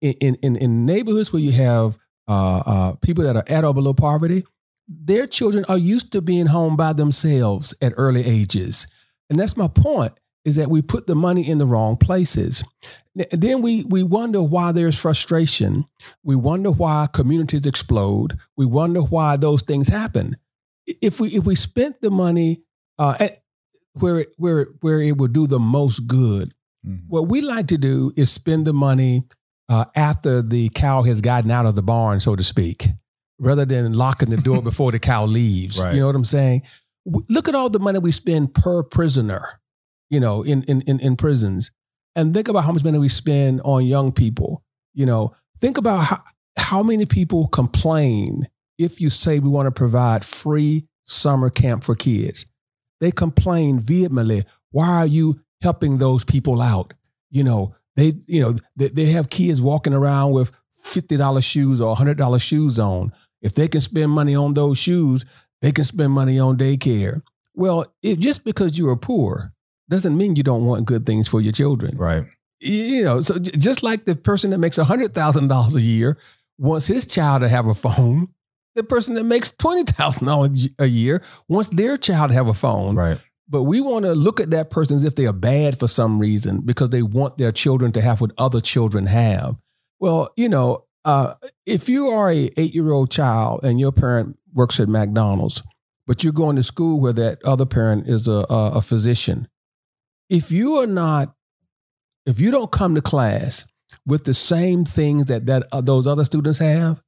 [0.00, 3.94] in, in, in neighborhoods where you have uh, uh, people that are at or below
[3.94, 4.44] poverty,
[4.88, 8.86] their children are used to being home by themselves at early ages.
[9.30, 10.12] And that's my point
[10.44, 12.64] is that we put the money in the wrong places.
[13.30, 15.84] Then we we wonder why there's frustration.
[16.24, 18.38] We wonder why communities explode.
[18.56, 20.36] We wonder why those things happen.
[20.86, 22.62] If we if we spent the money
[22.98, 23.42] uh, at
[23.94, 26.54] where it, where it, where it would do the most good,
[26.86, 27.06] mm-hmm.
[27.06, 29.24] what we like to do is spend the money
[29.72, 32.86] uh, after the cow has gotten out of the barn, so to speak,
[33.38, 35.82] rather than locking the door before the cow leaves.
[35.82, 35.94] Right.
[35.94, 36.62] You know what I'm saying?
[37.04, 39.42] Look at all the money we spend per prisoner
[40.12, 41.70] you know, in, in, in, in prisons.
[42.14, 44.62] And think about how much money we spend on young people.
[44.92, 46.22] You know, think about how,
[46.58, 48.46] how many people complain
[48.78, 52.44] if you say we want to provide free summer camp for kids.
[53.00, 54.44] They complain vehemently.
[54.70, 56.92] Why are you helping those people out?
[57.30, 60.52] You know, they, you know, they, they have kids walking around with
[60.84, 63.12] $50 shoes or $100 shoes on.
[63.40, 65.24] If they can spend money on those shoes,
[65.60, 67.22] they can spend money on daycare.
[67.54, 69.52] Well, it, just because you are poor
[69.88, 71.96] doesn't mean you don't want good things for your children.
[71.96, 72.24] Right.
[72.60, 76.16] You know, so just like the person that makes $100,000 a year
[76.58, 78.28] wants his child to have a phone,
[78.74, 82.94] the person that makes $20,000 a year wants their child to have a phone.
[82.94, 83.18] Right.
[83.52, 86.18] But we want to look at that person as if they are bad for some
[86.18, 89.56] reason because they want their children to have what other children have.
[90.00, 91.34] Well, you know, uh,
[91.66, 95.62] if you are a eight year old child and your parent works at McDonald's,
[96.06, 99.48] but you're going to school where that other parent is a, a, a physician,
[100.30, 101.34] if you are not,
[102.24, 103.66] if you don't come to class
[104.06, 107.02] with the same things that that uh, those other students have,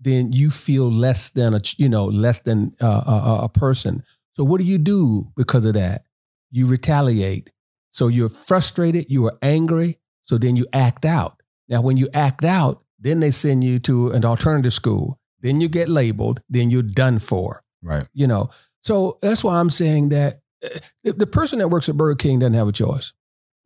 [0.00, 4.02] then you feel less than a you know less than uh, a, a person.
[4.36, 6.04] So what do you do because of that?
[6.50, 7.50] You retaliate.
[7.90, 9.06] So you're frustrated.
[9.08, 9.98] You are angry.
[10.22, 11.40] So then you act out.
[11.68, 15.18] Now, when you act out, then they send you to an alternative school.
[15.40, 16.40] Then you get labeled.
[16.50, 17.62] Then you're done for.
[17.82, 18.06] Right.
[18.12, 18.50] You know.
[18.82, 22.54] So that's why I'm saying that eh, the person that works at Burger King doesn't
[22.54, 23.12] have a choice.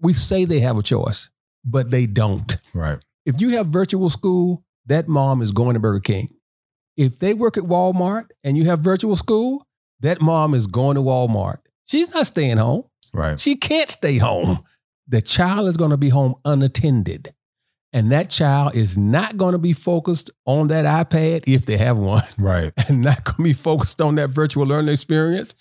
[0.00, 1.28] We say they have a choice,
[1.64, 2.56] but they don't.
[2.72, 2.98] Right.
[3.26, 6.28] If you have virtual school, that mom is going to Burger King.
[6.96, 9.66] If they work at Walmart and you have virtual school,
[10.00, 11.58] that mom is going to Walmart.
[11.86, 12.84] She's not staying home.
[13.12, 13.38] Right.
[13.38, 14.58] She can't stay home.
[15.08, 17.34] The child is going to be home unattended.
[17.92, 21.98] And that child is not going to be focused on that iPad if they have
[21.98, 22.22] one.
[22.38, 22.72] Right.
[22.88, 25.54] And not going to be focused on that virtual learning experience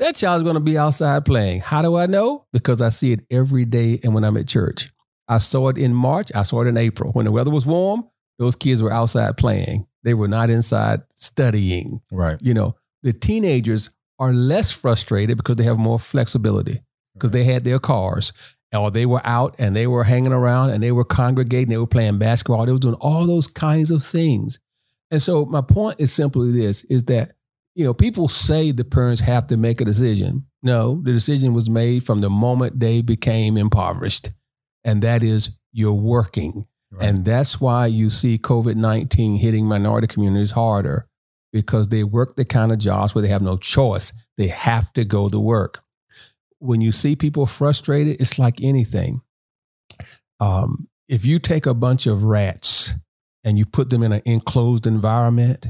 [0.00, 1.60] that child's going to be outside playing.
[1.60, 2.46] How do I know?
[2.52, 4.90] Because I see it every day and when I'm at church.
[5.28, 7.12] I saw it in March, I saw it in April.
[7.12, 9.86] When the weather was warm, those kids were outside playing.
[10.02, 12.00] They were not inside studying.
[12.10, 12.38] Right.
[12.40, 16.82] You know, the teenagers are less frustrated because they have more flexibility
[17.14, 18.32] because they had their cars
[18.72, 21.86] or they were out and they were hanging around and they were congregating, they were
[21.86, 24.60] playing basketball, they were doing all those kinds of things.
[25.10, 27.32] And so my point is simply this is that
[27.74, 30.44] you know, people say the parents have to make a decision.
[30.62, 34.30] No, the decision was made from the moment they became impoverished.
[34.84, 36.66] And that is you're working.
[36.90, 37.08] Right.
[37.08, 41.06] And that's why you see COVID 19 hitting minority communities harder
[41.52, 44.12] because they work the kind of jobs where they have no choice.
[44.38, 45.82] They have to go to work.
[46.58, 49.22] When you see people frustrated, it's like anything.
[50.38, 52.94] Um, if you take a bunch of rats
[53.44, 55.66] and you put them in an enclosed environment,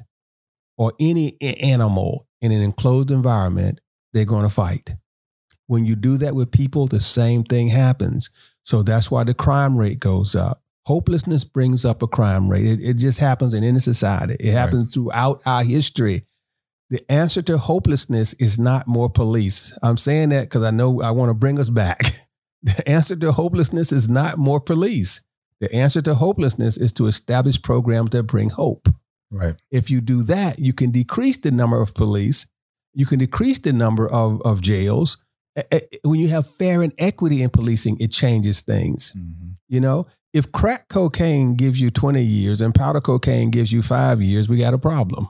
[0.80, 3.82] or any animal in an enclosed environment,
[4.14, 4.94] they're going to fight.
[5.66, 8.30] When you do that with people, the same thing happens.
[8.64, 10.62] So that's why the crime rate goes up.
[10.86, 12.66] Hopelessness brings up a crime rate.
[12.66, 14.36] It, it just happens in any society.
[14.40, 14.92] It happens right.
[14.92, 16.26] throughout our history.
[16.88, 19.76] The answer to hopelessness is not more police.
[19.82, 22.02] I'm saying that because I know I want to bring us back.
[22.62, 25.20] the answer to hopelessness is not more police.
[25.60, 28.88] The answer to hopelessness is to establish programs that bring hope.
[29.30, 29.54] Right.
[29.70, 32.46] If you do that, you can decrease the number of police,
[32.92, 35.18] you can decrease the number of, of jails.
[36.02, 39.12] When you have fair and equity in policing, it changes things.
[39.16, 39.49] Mm-hmm.
[39.70, 44.20] You know, if crack cocaine gives you 20 years and powder cocaine gives you five
[44.20, 45.28] years, we got a problem.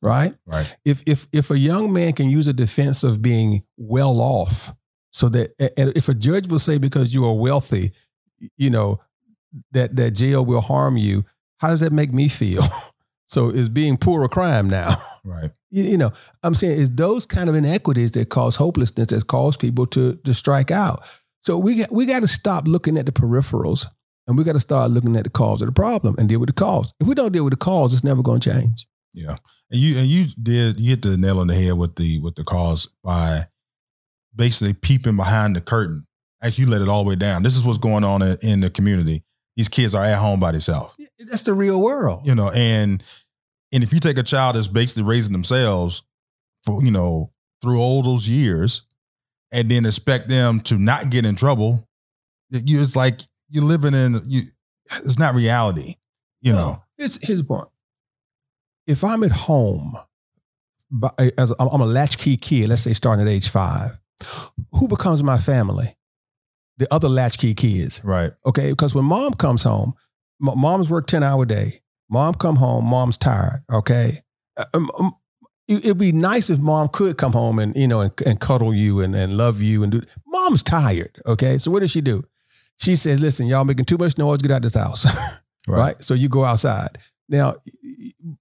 [0.00, 0.34] Right?
[0.46, 0.76] Right.
[0.84, 4.72] If if if a young man can use a defense of being well off,
[5.10, 7.92] so that if a judge will say because you are wealthy,
[8.56, 9.00] you know,
[9.72, 11.26] that that jail will harm you,
[11.58, 12.62] how does that make me feel?
[13.30, 14.90] So is being poor a crime now?
[15.24, 15.50] Right.
[15.72, 19.56] You, you, know, I'm saying it's those kind of inequities that cause hopelessness that cause
[19.56, 21.08] people to to strike out.
[21.42, 23.86] So we got we got to stop looking at the peripherals
[24.26, 26.48] and we got to start looking at the cause of the problem and deal with
[26.48, 26.92] the cause.
[27.00, 28.86] If we don't deal with the cause, it's never going to change.
[29.12, 29.36] Yeah,
[29.70, 32.36] and you and you did you hit the nail on the head with the with
[32.36, 33.46] the cause by
[34.34, 36.06] basically peeping behind the curtain.
[36.42, 37.42] Actually, you let it all the way down.
[37.42, 39.22] This is what's going on in, in the community.
[39.56, 40.94] these kids are at home by themselves.
[41.18, 42.20] That's the real world.
[42.24, 43.02] You know, and
[43.72, 46.02] and if you take a child that's basically raising themselves
[46.64, 48.84] for, you know, through all those years
[49.52, 51.88] and then expect them to not get in trouble,
[52.50, 54.42] you it's like you're living in you
[55.04, 55.96] it's not reality,
[56.40, 56.82] you know.
[56.98, 57.68] It's his point.
[58.86, 59.96] If I'm at home,
[61.38, 63.98] as I'm I'm a latchkey kid, let's say starting at age five,
[64.72, 65.96] who becomes my family?
[66.78, 68.00] The other latchkey kids.
[68.04, 68.32] Right.
[68.46, 69.92] Okay, because when mom comes home,
[70.42, 71.80] m- mom's work ten hour day.
[72.10, 73.62] Mom come home, mom's tired.
[73.72, 74.18] Okay,
[74.56, 75.12] Uh, um, um,
[75.70, 79.00] it'd be nice if mom could come home and you know and, and cuddle you
[79.00, 80.02] and, and love you and do.
[80.26, 81.20] Mom's tired.
[81.26, 82.24] Okay, so what does she do?
[82.78, 84.38] She says, "Listen, y'all making too much noise.
[84.38, 85.06] Get out of this house."
[85.68, 86.02] right.
[86.02, 87.56] So you go outside now,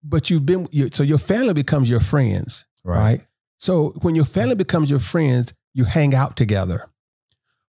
[0.03, 2.97] but you've been so your family becomes your friends, Right.
[2.97, 3.21] right.
[3.57, 4.59] So when your family mm-hmm.
[4.59, 6.85] becomes your friends, you hang out together.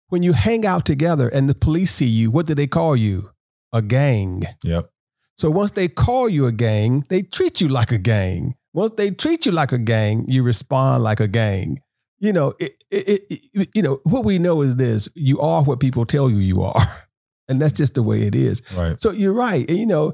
[0.07, 3.31] When you hang out together and the police see you, what do they call you?
[3.71, 4.43] A gang.
[4.63, 4.89] Yep.
[5.37, 8.55] So once they call you a gang, they treat you like a gang.
[8.73, 11.79] Once they treat you like a gang, you respond like a gang.
[12.19, 15.79] You know, it, it, it, you know what we know is this: you are what
[15.79, 16.81] people tell you you are,
[17.49, 18.61] and that's just the way it is.
[18.75, 18.99] Right.
[18.99, 19.67] So you're right.
[19.67, 20.13] And, you know,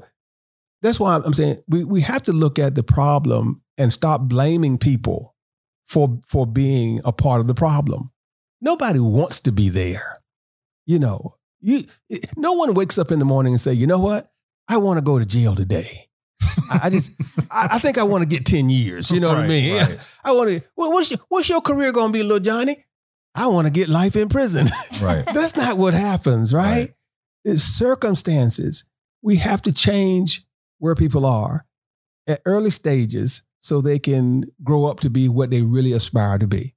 [0.82, 4.78] that's why I'm saying we, we have to look at the problem and stop blaming
[4.78, 5.34] people
[5.86, 8.10] for for being a part of the problem.
[8.60, 10.16] Nobody wants to be there.
[10.86, 11.84] You know, you
[12.36, 14.30] no one wakes up in the morning and say, you know what?
[14.68, 16.07] I want to go to jail today.
[16.70, 17.20] I, I just
[17.52, 19.10] I, I think I want to get 10 years.
[19.10, 19.76] You know what I mean?
[19.76, 19.98] right.
[20.24, 22.84] I want to well, what's your what's your career gonna be, little Johnny?
[23.34, 24.66] I want to get life in prison.
[25.02, 25.24] Right.
[25.26, 26.80] That's not what happens, right?
[26.80, 26.90] Right.
[27.44, 28.84] It's circumstances.
[29.22, 30.44] We have to change
[30.78, 31.66] where people are
[32.26, 36.48] at early stages so they can grow up to be what they really aspire to
[36.48, 36.74] be.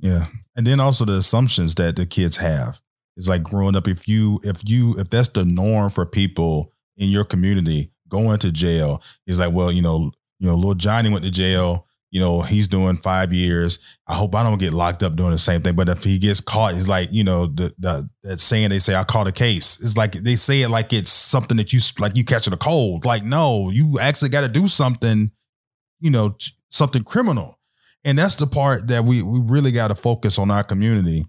[0.00, 0.26] Yeah.
[0.56, 2.80] And then also the assumptions that the kids have.
[3.16, 7.08] It's like growing up, if you, if you, if that's the norm for people in
[7.08, 11.24] your community going to jail, He's like, well, you know, you know, little Johnny went
[11.24, 13.78] to jail, you know, he's doing five years.
[14.06, 15.74] I hope I don't get locked up doing the same thing.
[15.74, 18.94] But if he gets caught, he's like, you know, the, the that saying they say,
[18.94, 19.80] I caught a case.
[19.82, 23.04] It's like they say it like it's something that you like you catching a cold.
[23.04, 25.30] Like, no, you actually got to do something,
[26.00, 26.36] you know,
[26.70, 27.58] something criminal.
[28.04, 31.24] And that's the part that we we really got to focus on our community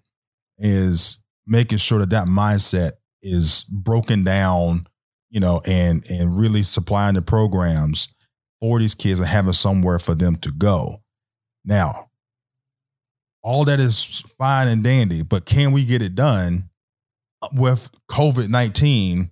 [0.59, 2.91] is making sure that that mindset
[3.23, 4.85] is broken down,
[5.29, 8.13] you know, and and really supplying the programs
[8.59, 11.01] for these kids and having somewhere for them to go.
[11.65, 12.09] Now,
[13.43, 16.69] all that is fine and dandy, but can we get it done
[17.53, 19.31] with COVID nineteen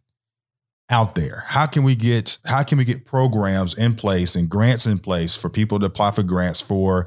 [0.89, 1.43] out there?
[1.45, 5.35] How can we get how can we get programs in place and grants in place
[5.35, 7.05] for people to apply for grants for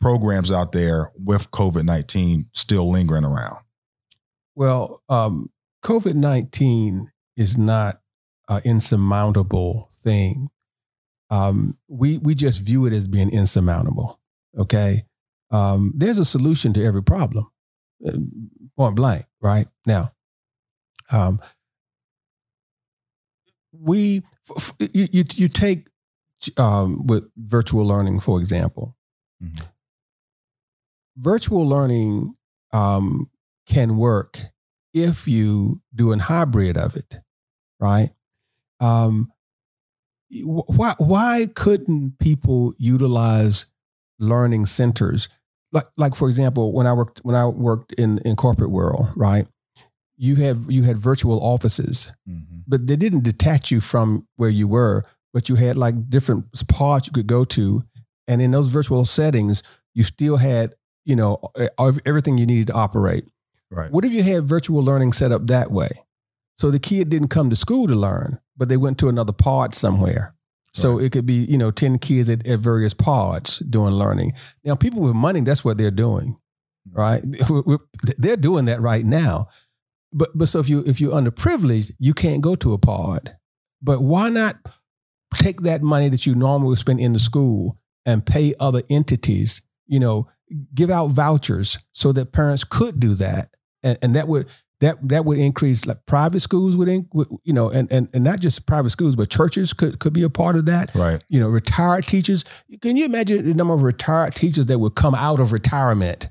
[0.00, 3.58] programs out there with COVID nineteen still lingering around?
[4.54, 5.50] Well, um,
[5.84, 8.02] COVID 19 is not
[8.48, 10.50] an insurmountable thing.
[11.30, 14.18] Um, we, we just view it as being insurmountable.
[14.58, 15.04] Okay.
[15.50, 17.46] Um, there's a solution to every problem,
[18.06, 18.12] uh,
[18.76, 19.66] point blank, right?
[19.86, 20.12] Now,
[21.10, 21.40] um,
[23.72, 25.88] we, f- f- you, you, you take
[26.56, 28.96] um, with virtual learning, for example.
[29.42, 29.64] Mhm.
[31.16, 32.34] Virtual learning
[32.72, 33.30] um,
[33.66, 34.40] can work
[34.94, 37.16] if you do a hybrid of it,
[37.80, 38.10] right?
[38.80, 39.32] Um,
[40.30, 43.66] why why couldn't people utilize
[44.18, 45.28] learning centers?
[45.72, 49.46] Like like for example, when I worked when I worked in in corporate world, right?
[50.16, 52.12] You had you had virtual offices,
[52.66, 57.06] but they didn't detach you from where you were, but you had like different pods
[57.06, 57.84] you could go to,
[58.26, 59.62] and in those virtual settings,
[59.94, 61.38] you still had you know
[62.04, 63.24] everything you needed to operate.
[63.70, 63.90] Right.
[63.90, 65.90] What if you had virtual learning set up that way?
[66.58, 69.74] So the kid didn't come to school to learn, but they went to another pod
[69.74, 70.34] somewhere.
[70.74, 71.04] So Right.
[71.04, 74.32] it could be, you know, 10 kids at, at various pods doing learning.
[74.64, 76.36] Now, people with money, that's what they're doing,
[76.88, 76.96] mm.
[76.96, 77.22] right?
[78.18, 79.48] They're doing that right now.
[80.12, 83.36] But but so if you if you're underprivileged, you can't go to a pod.
[83.82, 84.56] But why not
[85.34, 89.60] take that money that you normally would spend in the school and pay other entities,
[89.86, 90.28] you know,
[90.74, 93.50] give out vouchers so that parents could do that.
[93.82, 94.46] And, and that would
[94.80, 98.22] that that would increase like private schools would, in, would you know and, and and
[98.24, 101.22] not just private schools but churches could could be a part of that Right.
[101.28, 102.44] you know retired teachers
[102.80, 106.28] can you imagine the number of retired teachers that would come out of retirement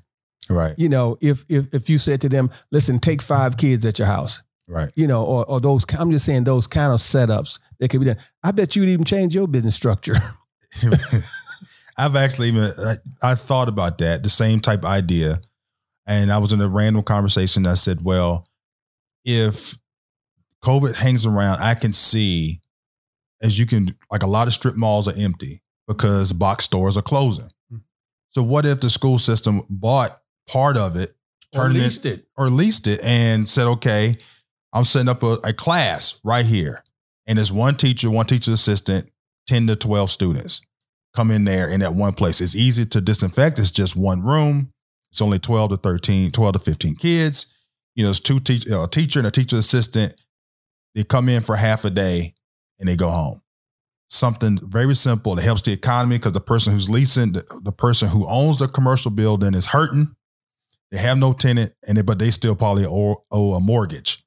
[0.50, 0.76] Right.
[0.78, 4.08] you know if if if you said to them listen take five kids at your
[4.08, 4.92] house Right.
[4.96, 8.06] you know or, or those i'm just saying those kind of setups that could be
[8.06, 10.16] done i bet you'd even change your business structure
[11.98, 12.94] I've actually even I,
[13.32, 15.42] I thought about that, the same type of idea.
[16.08, 17.68] And I was in a random conversation.
[17.68, 18.48] I said, well,
[19.26, 19.78] if
[20.64, 22.62] COVID hangs around, I can see
[23.42, 27.04] as you can like a lot of strip malls are empty because box stores are
[27.04, 27.50] closing.
[27.72, 27.82] Mhm.
[28.32, 31.16] So what if the school system bought part of it,
[31.54, 32.28] Or turned leased it, it.
[32.38, 34.18] or leased it, and said, okay,
[34.74, 36.84] I'm setting up a, a class right here,
[37.28, 39.12] and there's one teacher, one teacher assistant,
[39.48, 40.62] ten to twelve students
[41.14, 42.42] come in there in that one place.
[42.42, 43.60] It's easy to disinfect.
[43.60, 44.72] It's just one room.
[45.12, 47.54] It's only 12 to 13, 12 to 15 kids.
[47.96, 50.20] You know, it's two teach, uh, a teacher and a teacher assistant.
[50.96, 52.36] They come in for half a day
[52.80, 53.42] and they go home.
[54.10, 58.08] Something very simple that helps the economy because the person who's leasing, the, the person
[58.08, 60.16] who owns the commercial building is hurting.
[60.92, 64.24] They have no tenant, and they, but they still probably owe, owe a mortgage.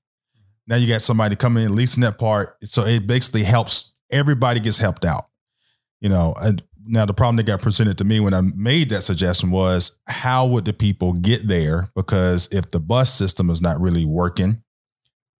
[0.66, 3.98] Now you got somebody coming in leasing that part, so it basically helps.
[4.10, 5.26] Everybody gets helped out.
[6.00, 9.02] You know, and now the problem that got presented to me when I made that
[9.02, 11.86] suggestion was how would the people get there?
[11.94, 14.62] Because if the bus system is not really working,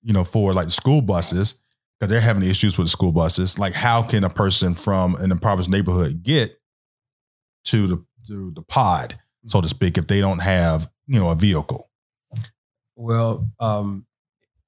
[0.03, 1.61] you know, for like school buses,
[1.99, 5.69] because they're having issues with school buses, like how can a person from an impoverished
[5.71, 6.57] neighborhood get
[7.65, 11.35] to the to the pod, so to speak, if they don't have you know a
[11.35, 11.91] vehicle?
[12.97, 14.07] Well, um,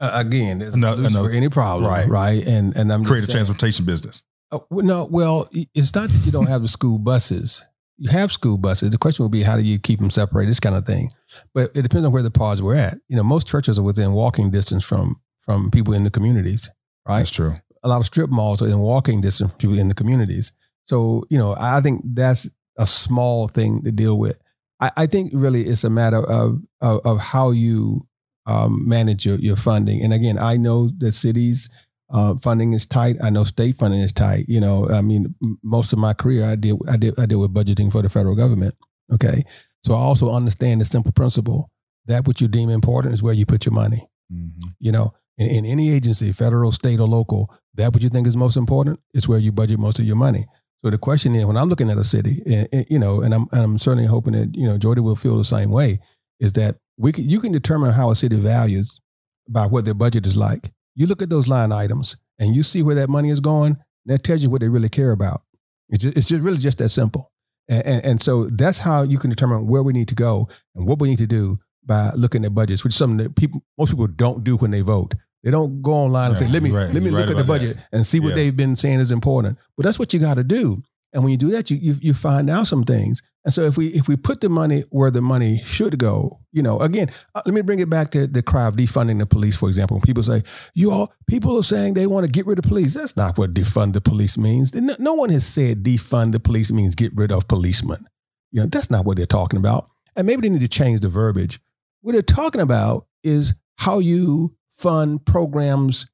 [0.00, 2.08] again, there's No- a no- for any problem, right.
[2.08, 2.44] right?
[2.46, 4.24] And and I'm Create a transportation business.
[4.52, 7.64] Oh, well, no, well, it's not that you don't have the school buses.
[7.96, 8.90] You have school buses.
[8.90, 11.10] The question will be how do you keep them separated, this kind of thing.
[11.54, 12.98] But it depends on where the pods were at.
[13.08, 16.70] You know, most churches are within walking distance from from people in the communities,
[17.08, 17.18] right?
[17.18, 17.54] That's true.
[17.82, 20.52] A lot of strip malls are in walking distance from people in the communities.
[20.86, 22.48] So, you know, I think that's
[22.78, 24.40] a small thing to deal with.
[24.80, 28.06] I, I think really it's a matter of of, of how you
[28.46, 30.02] um, manage your, your funding.
[30.02, 31.70] And again, I know the cities
[32.12, 33.16] uh, funding is tight.
[33.22, 34.44] I know state funding is tight.
[34.48, 37.54] You know, I mean, most of my career I did I did I did with
[37.54, 38.74] budgeting for the federal government.
[39.12, 39.42] Okay,
[39.84, 41.70] so I also understand the simple principle
[42.06, 44.08] that what you deem important is where you put your money.
[44.32, 44.74] Mhm.
[44.78, 48.36] You know, in, in any agency, federal, state, or local, that what you think is
[48.36, 50.46] most important is where you budget most of your money.
[50.84, 53.34] So the question is, when I'm looking at a city, and, and, you know, and
[53.34, 56.00] I'm and I'm certainly hoping that you know Jody will feel the same way,
[56.40, 59.00] is that we can, you can determine how a city values
[59.48, 60.72] by what their budget is like.
[60.94, 63.76] You look at those line items and you see where that money is going.
[64.06, 65.42] That tells you what they really care about.
[65.88, 67.30] It's just, it's just really just that simple.
[67.68, 70.86] And, and, and so that's how you can determine where we need to go and
[70.86, 73.90] what we need to do by looking at budgets, which is something that people most
[73.90, 75.14] people don't do when they vote.
[75.44, 76.92] They don't go online and Yeah, say, "Let me right.
[76.92, 78.34] let me look right at the budget and see what Yeah.
[78.36, 80.82] they've been saying is important." But that's what you got to do.
[81.12, 83.22] And when you do that, you, you you find out some things.
[83.44, 86.62] And so if we if we put the money where the money should go, you
[86.62, 89.56] know, again, uh, let me bring it back to the cry of defunding the police.
[89.56, 90.42] For example, when people say,
[90.74, 93.52] "You all people are saying they want to get rid of police," that's not what
[93.52, 94.74] defund the police means.
[94.74, 98.06] No, no one has said defund the police means get rid of policemen.
[98.52, 99.88] You know, that's not what they're talking about.
[100.14, 101.60] And maybe they need to change the verbiage.
[102.02, 106.06] What they're talking about is how you fund programs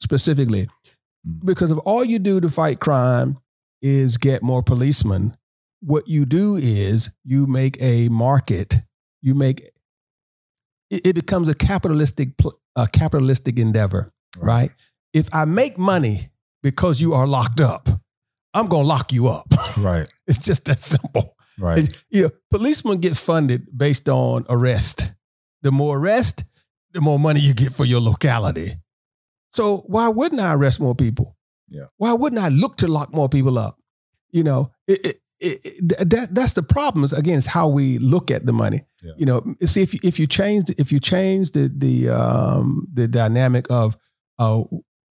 [0.00, 0.68] specifically.
[1.26, 1.44] Mm.
[1.44, 3.38] Because if all you do to fight crime
[3.84, 5.36] is get more policemen,
[5.80, 8.80] what you do is you make a market.
[9.20, 9.60] You make
[10.90, 12.30] it, it becomes a capitalistic
[12.76, 14.10] a capitalistic endeavor,
[14.40, 14.70] right?
[15.12, 16.30] If I make money
[16.62, 17.88] because you are locked up,
[18.54, 19.46] I'm gonna lock you up.
[19.78, 20.08] Right.
[20.26, 21.36] it's just that simple.
[21.58, 21.78] Right.
[21.80, 25.12] It's- you know, policemen get funded based on arrest.
[25.62, 26.44] The more arrest,
[26.92, 28.72] the more money you get for your locality.
[29.52, 31.36] So why wouldn't I arrest more people?
[31.68, 31.86] Yeah.
[31.96, 33.78] Why wouldn't I look to lock more people up?
[34.30, 37.04] You know, it, it, it, that that's the problem.
[37.04, 38.82] Is again, it's how we look at the money.
[39.02, 39.12] Yeah.
[39.16, 43.08] You know, see if you, if you change if you change the the um, the
[43.08, 43.96] dynamic of
[44.38, 44.62] uh,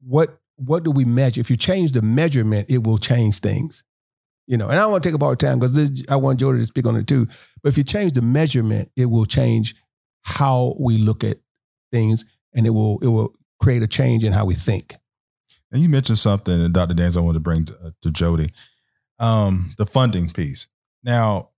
[0.01, 1.41] what what do we measure?
[1.41, 3.83] If you change the measurement, it will change things.
[4.45, 6.39] You know, and I don't want to take up all the time because I want
[6.39, 7.27] Jody to speak on it too.
[7.61, 9.73] But if you change the measurement, it will change
[10.23, 11.37] how we look at
[11.91, 14.95] things, and it will it will create a change in how we think.
[15.73, 16.93] And you mentioned something, and Dr.
[16.93, 18.51] Dans, I wanted to bring to, uh, to Jody,
[19.19, 20.67] um, the funding piece.
[21.03, 21.49] Now,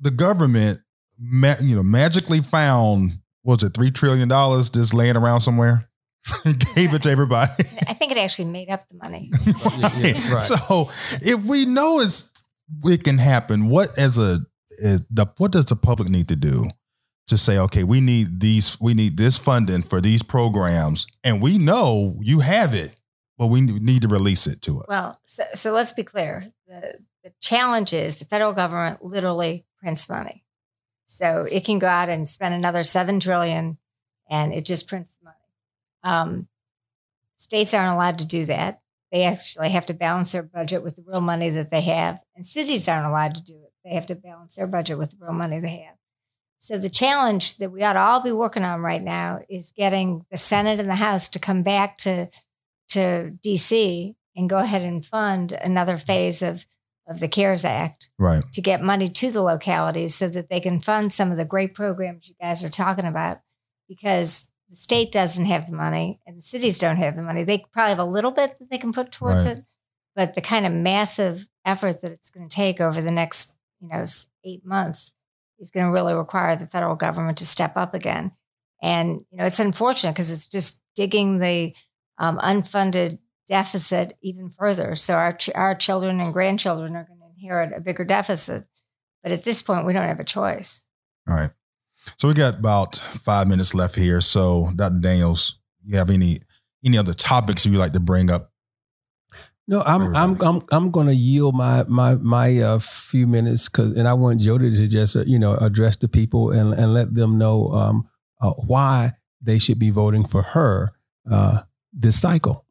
[0.00, 0.80] the government,
[1.18, 5.86] ma- you know, magically found what was it three trillion dollars just laying around somewhere,
[6.74, 7.52] gave it to everybody.
[7.88, 9.30] I think it actually made up the money.
[9.98, 10.40] yeah, right.
[10.40, 10.88] So,
[11.20, 12.32] if we know it's
[12.84, 14.38] it can happen, what as a
[14.78, 16.66] is the what does the public need to do
[17.28, 21.58] to say, okay, we need these, we need this funding for these programs, and we
[21.58, 22.94] know you have it,
[23.38, 24.86] but we need to release it to us.
[24.88, 26.52] Well, so, so let's be clear.
[26.66, 30.44] The, the challenge is the federal government literally prints money.
[31.06, 33.78] So it can go out and spend another seven trillion
[34.30, 35.36] and it just prints the money.
[36.02, 36.48] Um,
[37.36, 38.80] states aren't allowed to do that.
[39.10, 42.22] They actually have to balance their budget with the real money that they have.
[42.34, 43.72] And cities aren't allowed to do it.
[43.84, 45.96] They have to balance their budget with the real money they have.
[46.62, 50.24] So the challenge that we ought to all be working on right now is getting
[50.30, 52.28] the Senate and the House to come back to
[52.90, 56.64] to DC and go ahead and fund another phase of
[57.08, 58.44] of the CARES Act Right.
[58.52, 61.74] to get money to the localities so that they can fund some of the great
[61.74, 63.40] programs you guys are talking about
[63.88, 67.42] because the state doesn't have the money and the cities don't have the money.
[67.42, 69.56] They probably have a little bit that they can put towards Right.
[69.58, 69.64] it,
[70.14, 73.88] but the kind of massive effort that it's going to take over the next, you
[73.88, 74.04] know,
[74.44, 75.12] 8 months
[75.62, 78.32] is going to really require the federal government to step up again.
[78.82, 81.74] And, you know, it's unfortunate because it's just digging the
[82.18, 84.94] um, unfunded deficit even further.
[84.94, 88.64] So our ch- our children and grandchildren are going to inherit a bigger deficit.
[89.22, 90.84] But at this point, we don't have a choice.
[91.28, 91.50] All right.
[92.16, 94.20] So we got about five minutes left here.
[94.20, 94.98] So, Dr.
[94.98, 96.38] Daniels, you have any
[96.84, 98.51] any other topics you'd like to bring up?
[99.68, 103.92] No, I'm I'm I'm I'm going to yield my my my uh, few minutes because,
[103.92, 107.14] and I want Jody to just uh, you know address the people and and let
[107.14, 108.08] them know um,
[108.40, 110.92] uh, why they should be voting for her
[111.30, 112.64] uh, this cycle.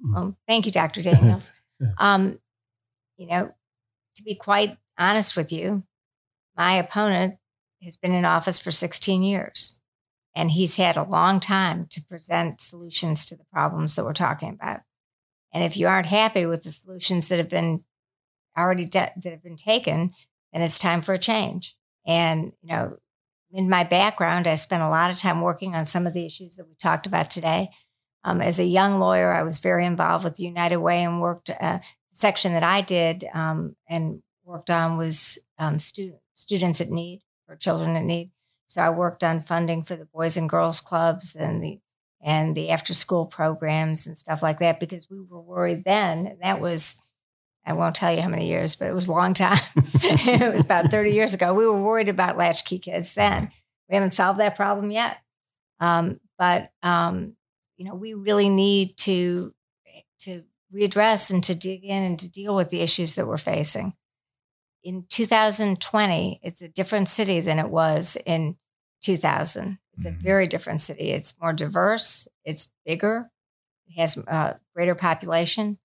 [0.00, 1.02] Well, thank you, Dr.
[1.02, 1.52] Daniels.
[1.98, 2.38] Um,
[3.18, 3.52] you know,
[4.14, 5.82] to be quite honest with you,
[6.56, 7.36] my opponent
[7.82, 9.78] has been in office for 16 years,
[10.34, 14.48] and he's had a long time to present solutions to the problems that we're talking
[14.48, 14.80] about.
[15.56, 17.82] And if you aren't happy with the solutions that have been
[18.58, 20.10] already de- that have been taken,
[20.52, 21.74] then it's time for a change.
[22.06, 22.98] And you know,
[23.50, 26.56] in my background, I spent a lot of time working on some of the issues
[26.56, 27.70] that we talked about today.
[28.22, 31.48] Um, as a young lawyer, I was very involved with the United Way and worked.
[31.48, 31.78] Uh,
[32.12, 37.56] section that I did um, and worked on was um, student students at need or
[37.56, 38.30] children at need.
[38.66, 41.78] So I worked on funding for the Boys and Girls Clubs and the
[42.26, 46.36] and the after school programs and stuff like that because we were worried then.
[46.42, 47.00] That was
[47.64, 49.58] I won't tell you how many years, but it was a long time.
[49.76, 51.54] it was about 30 years ago.
[51.54, 53.50] We were worried about latchkey kids then.
[53.88, 55.18] We haven't solved that problem yet.
[55.80, 57.34] Um, but um,
[57.76, 59.54] you know, we really need to
[60.20, 60.42] to
[60.74, 63.94] readdress and to dig in and to deal with the issues that we're facing.
[64.82, 68.56] In 2020, it's a different city than it was in
[69.02, 69.78] 2000.
[69.96, 70.20] It's a Mhm.
[70.20, 71.10] very different city.
[71.10, 73.30] It's more diverse, it's bigger,
[73.88, 75.78] it has a greater population,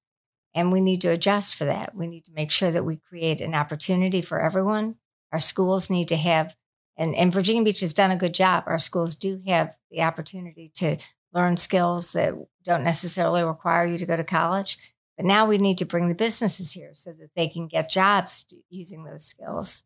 [0.54, 1.96] and we need to adjust for that.
[1.96, 4.98] We need to make sure that we create an opportunity for everyone.
[5.32, 6.56] Our schools need to have,
[6.98, 8.66] and, and Virginia Beach has done a good job.
[8.68, 10.98] Our schools do have the opportunity to
[11.34, 12.34] learn skills that
[12.64, 14.78] don't necessarily require you to go to college.
[15.16, 18.46] But now we need to bring the businesses here so that they can get jobs
[18.70, 19.84] using those skills.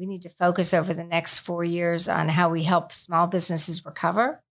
[0.00, 3.84] We need to focus over the next four years on how we help small businesses
[3.84, 4.42] recover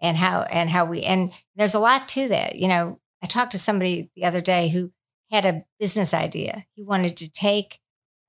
[0.00, 2.56] and how and how we and there's a lot to that.
[2.56, 4.90] You know, I talked to somebody the other day who
[5.30, 6.66] had a business idea.
[6.74, 7.78] He wanted to take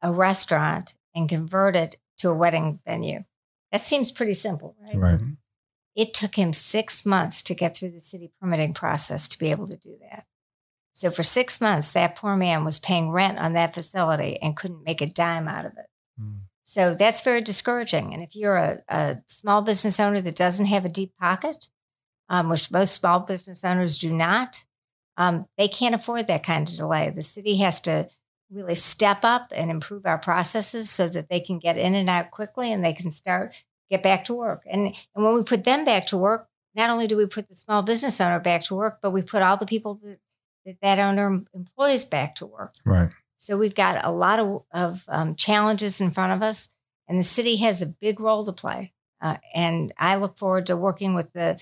[0.03, 3.24] a restaurant and convert it to a wedding venue.
[3.72, 4.95] That seems pretty simple, right?
[4.95, 5.20] Right.
[5.95, 9.68] It took him six months to get through the city permitting process to be able
[9.68, 10.26] to do that.
[10.93, 14.84] So for six months, that poor man was paying rent on that facility and couldn't
[14.84, 15.88] make a dime out of it.
[16.22, 16.41] Mm.
[16.72, 18.13] So that's very discouraging.
[18.13, 21.67] And if you're a, a small business owner that doesn't have a deep pocket,
[22.30, 24.63] um, which most small business owners do not,
[25.17, 27.09] um, they can't afford that kind of delay.
[27.09, 28.07] The city has to
[28.49, 32.32] really step up and improve our processes so that they can get in and out
[32.32, 33.53] quickly and they can start
[33.89, 34.63] get back to work.
[34.65, 37.55] And and when we put them back to work, not only do we put the
[37.55, 40.19] small business owner back to work, but we put all the people that
[40.65, 42.72] that, that owner employs back to work.
[42.86, 43.09] Right.
[43.42, 46.70] So we've got a lot of, of um, challenges in front of us,
[47.08, 48.94] and the city has a big role to play.
[49.20, 51.60] Uh, and I look forward to working with the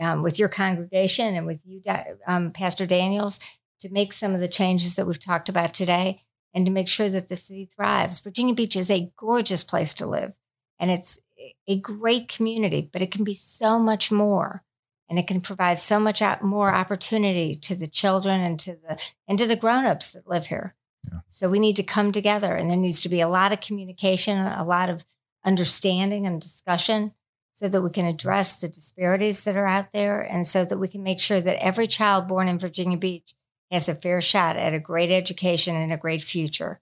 [0.00, 1.82] um, with your congregation and with you,
[2.26, 3.38] um, Pastor Daniels,
[3.80, 6.22] to make some of the changes that we've talked about today,
[6.54, 8.18] and to make sure that the city thrives.
[8.18, 10.32] Virginia Beach is a gorgeous place to live,
[10.78, 11.20] and it's
[11.68, 14.64] a great community, but it can be so much more
[15.10, 18.98] and it can provide so much more opportunity to the children and to the
[19.28, 21.20] and to the grown-ups that live here Yeah.
[21.28, 24.38] so we need to come together and there needs to be a lot of communication
[24.38, 25.04] a lot of
[25.44, 27.12] understanding and discussion
[27.52, 30.88] so that we can address the disparities that are out there and so that we
[30.88, 33.34] can make sure that every child born in virginia beach
[33.70, 36.80] has a fair shot at a great education and a great future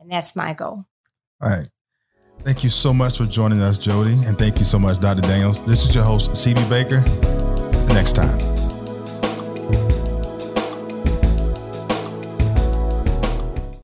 [0.00, 0.86] and that's my goal
[1.40, 1.68] All right.
[2.40, 4.12] Thank you so much for joining us, Jody.
[4.12, 5.22] And thank you so much, Dr.
[5.22, 5.62] Daniels.
[5.62, 7.00] This is your host, CB Baker.
[7.92, 8.57] Next time.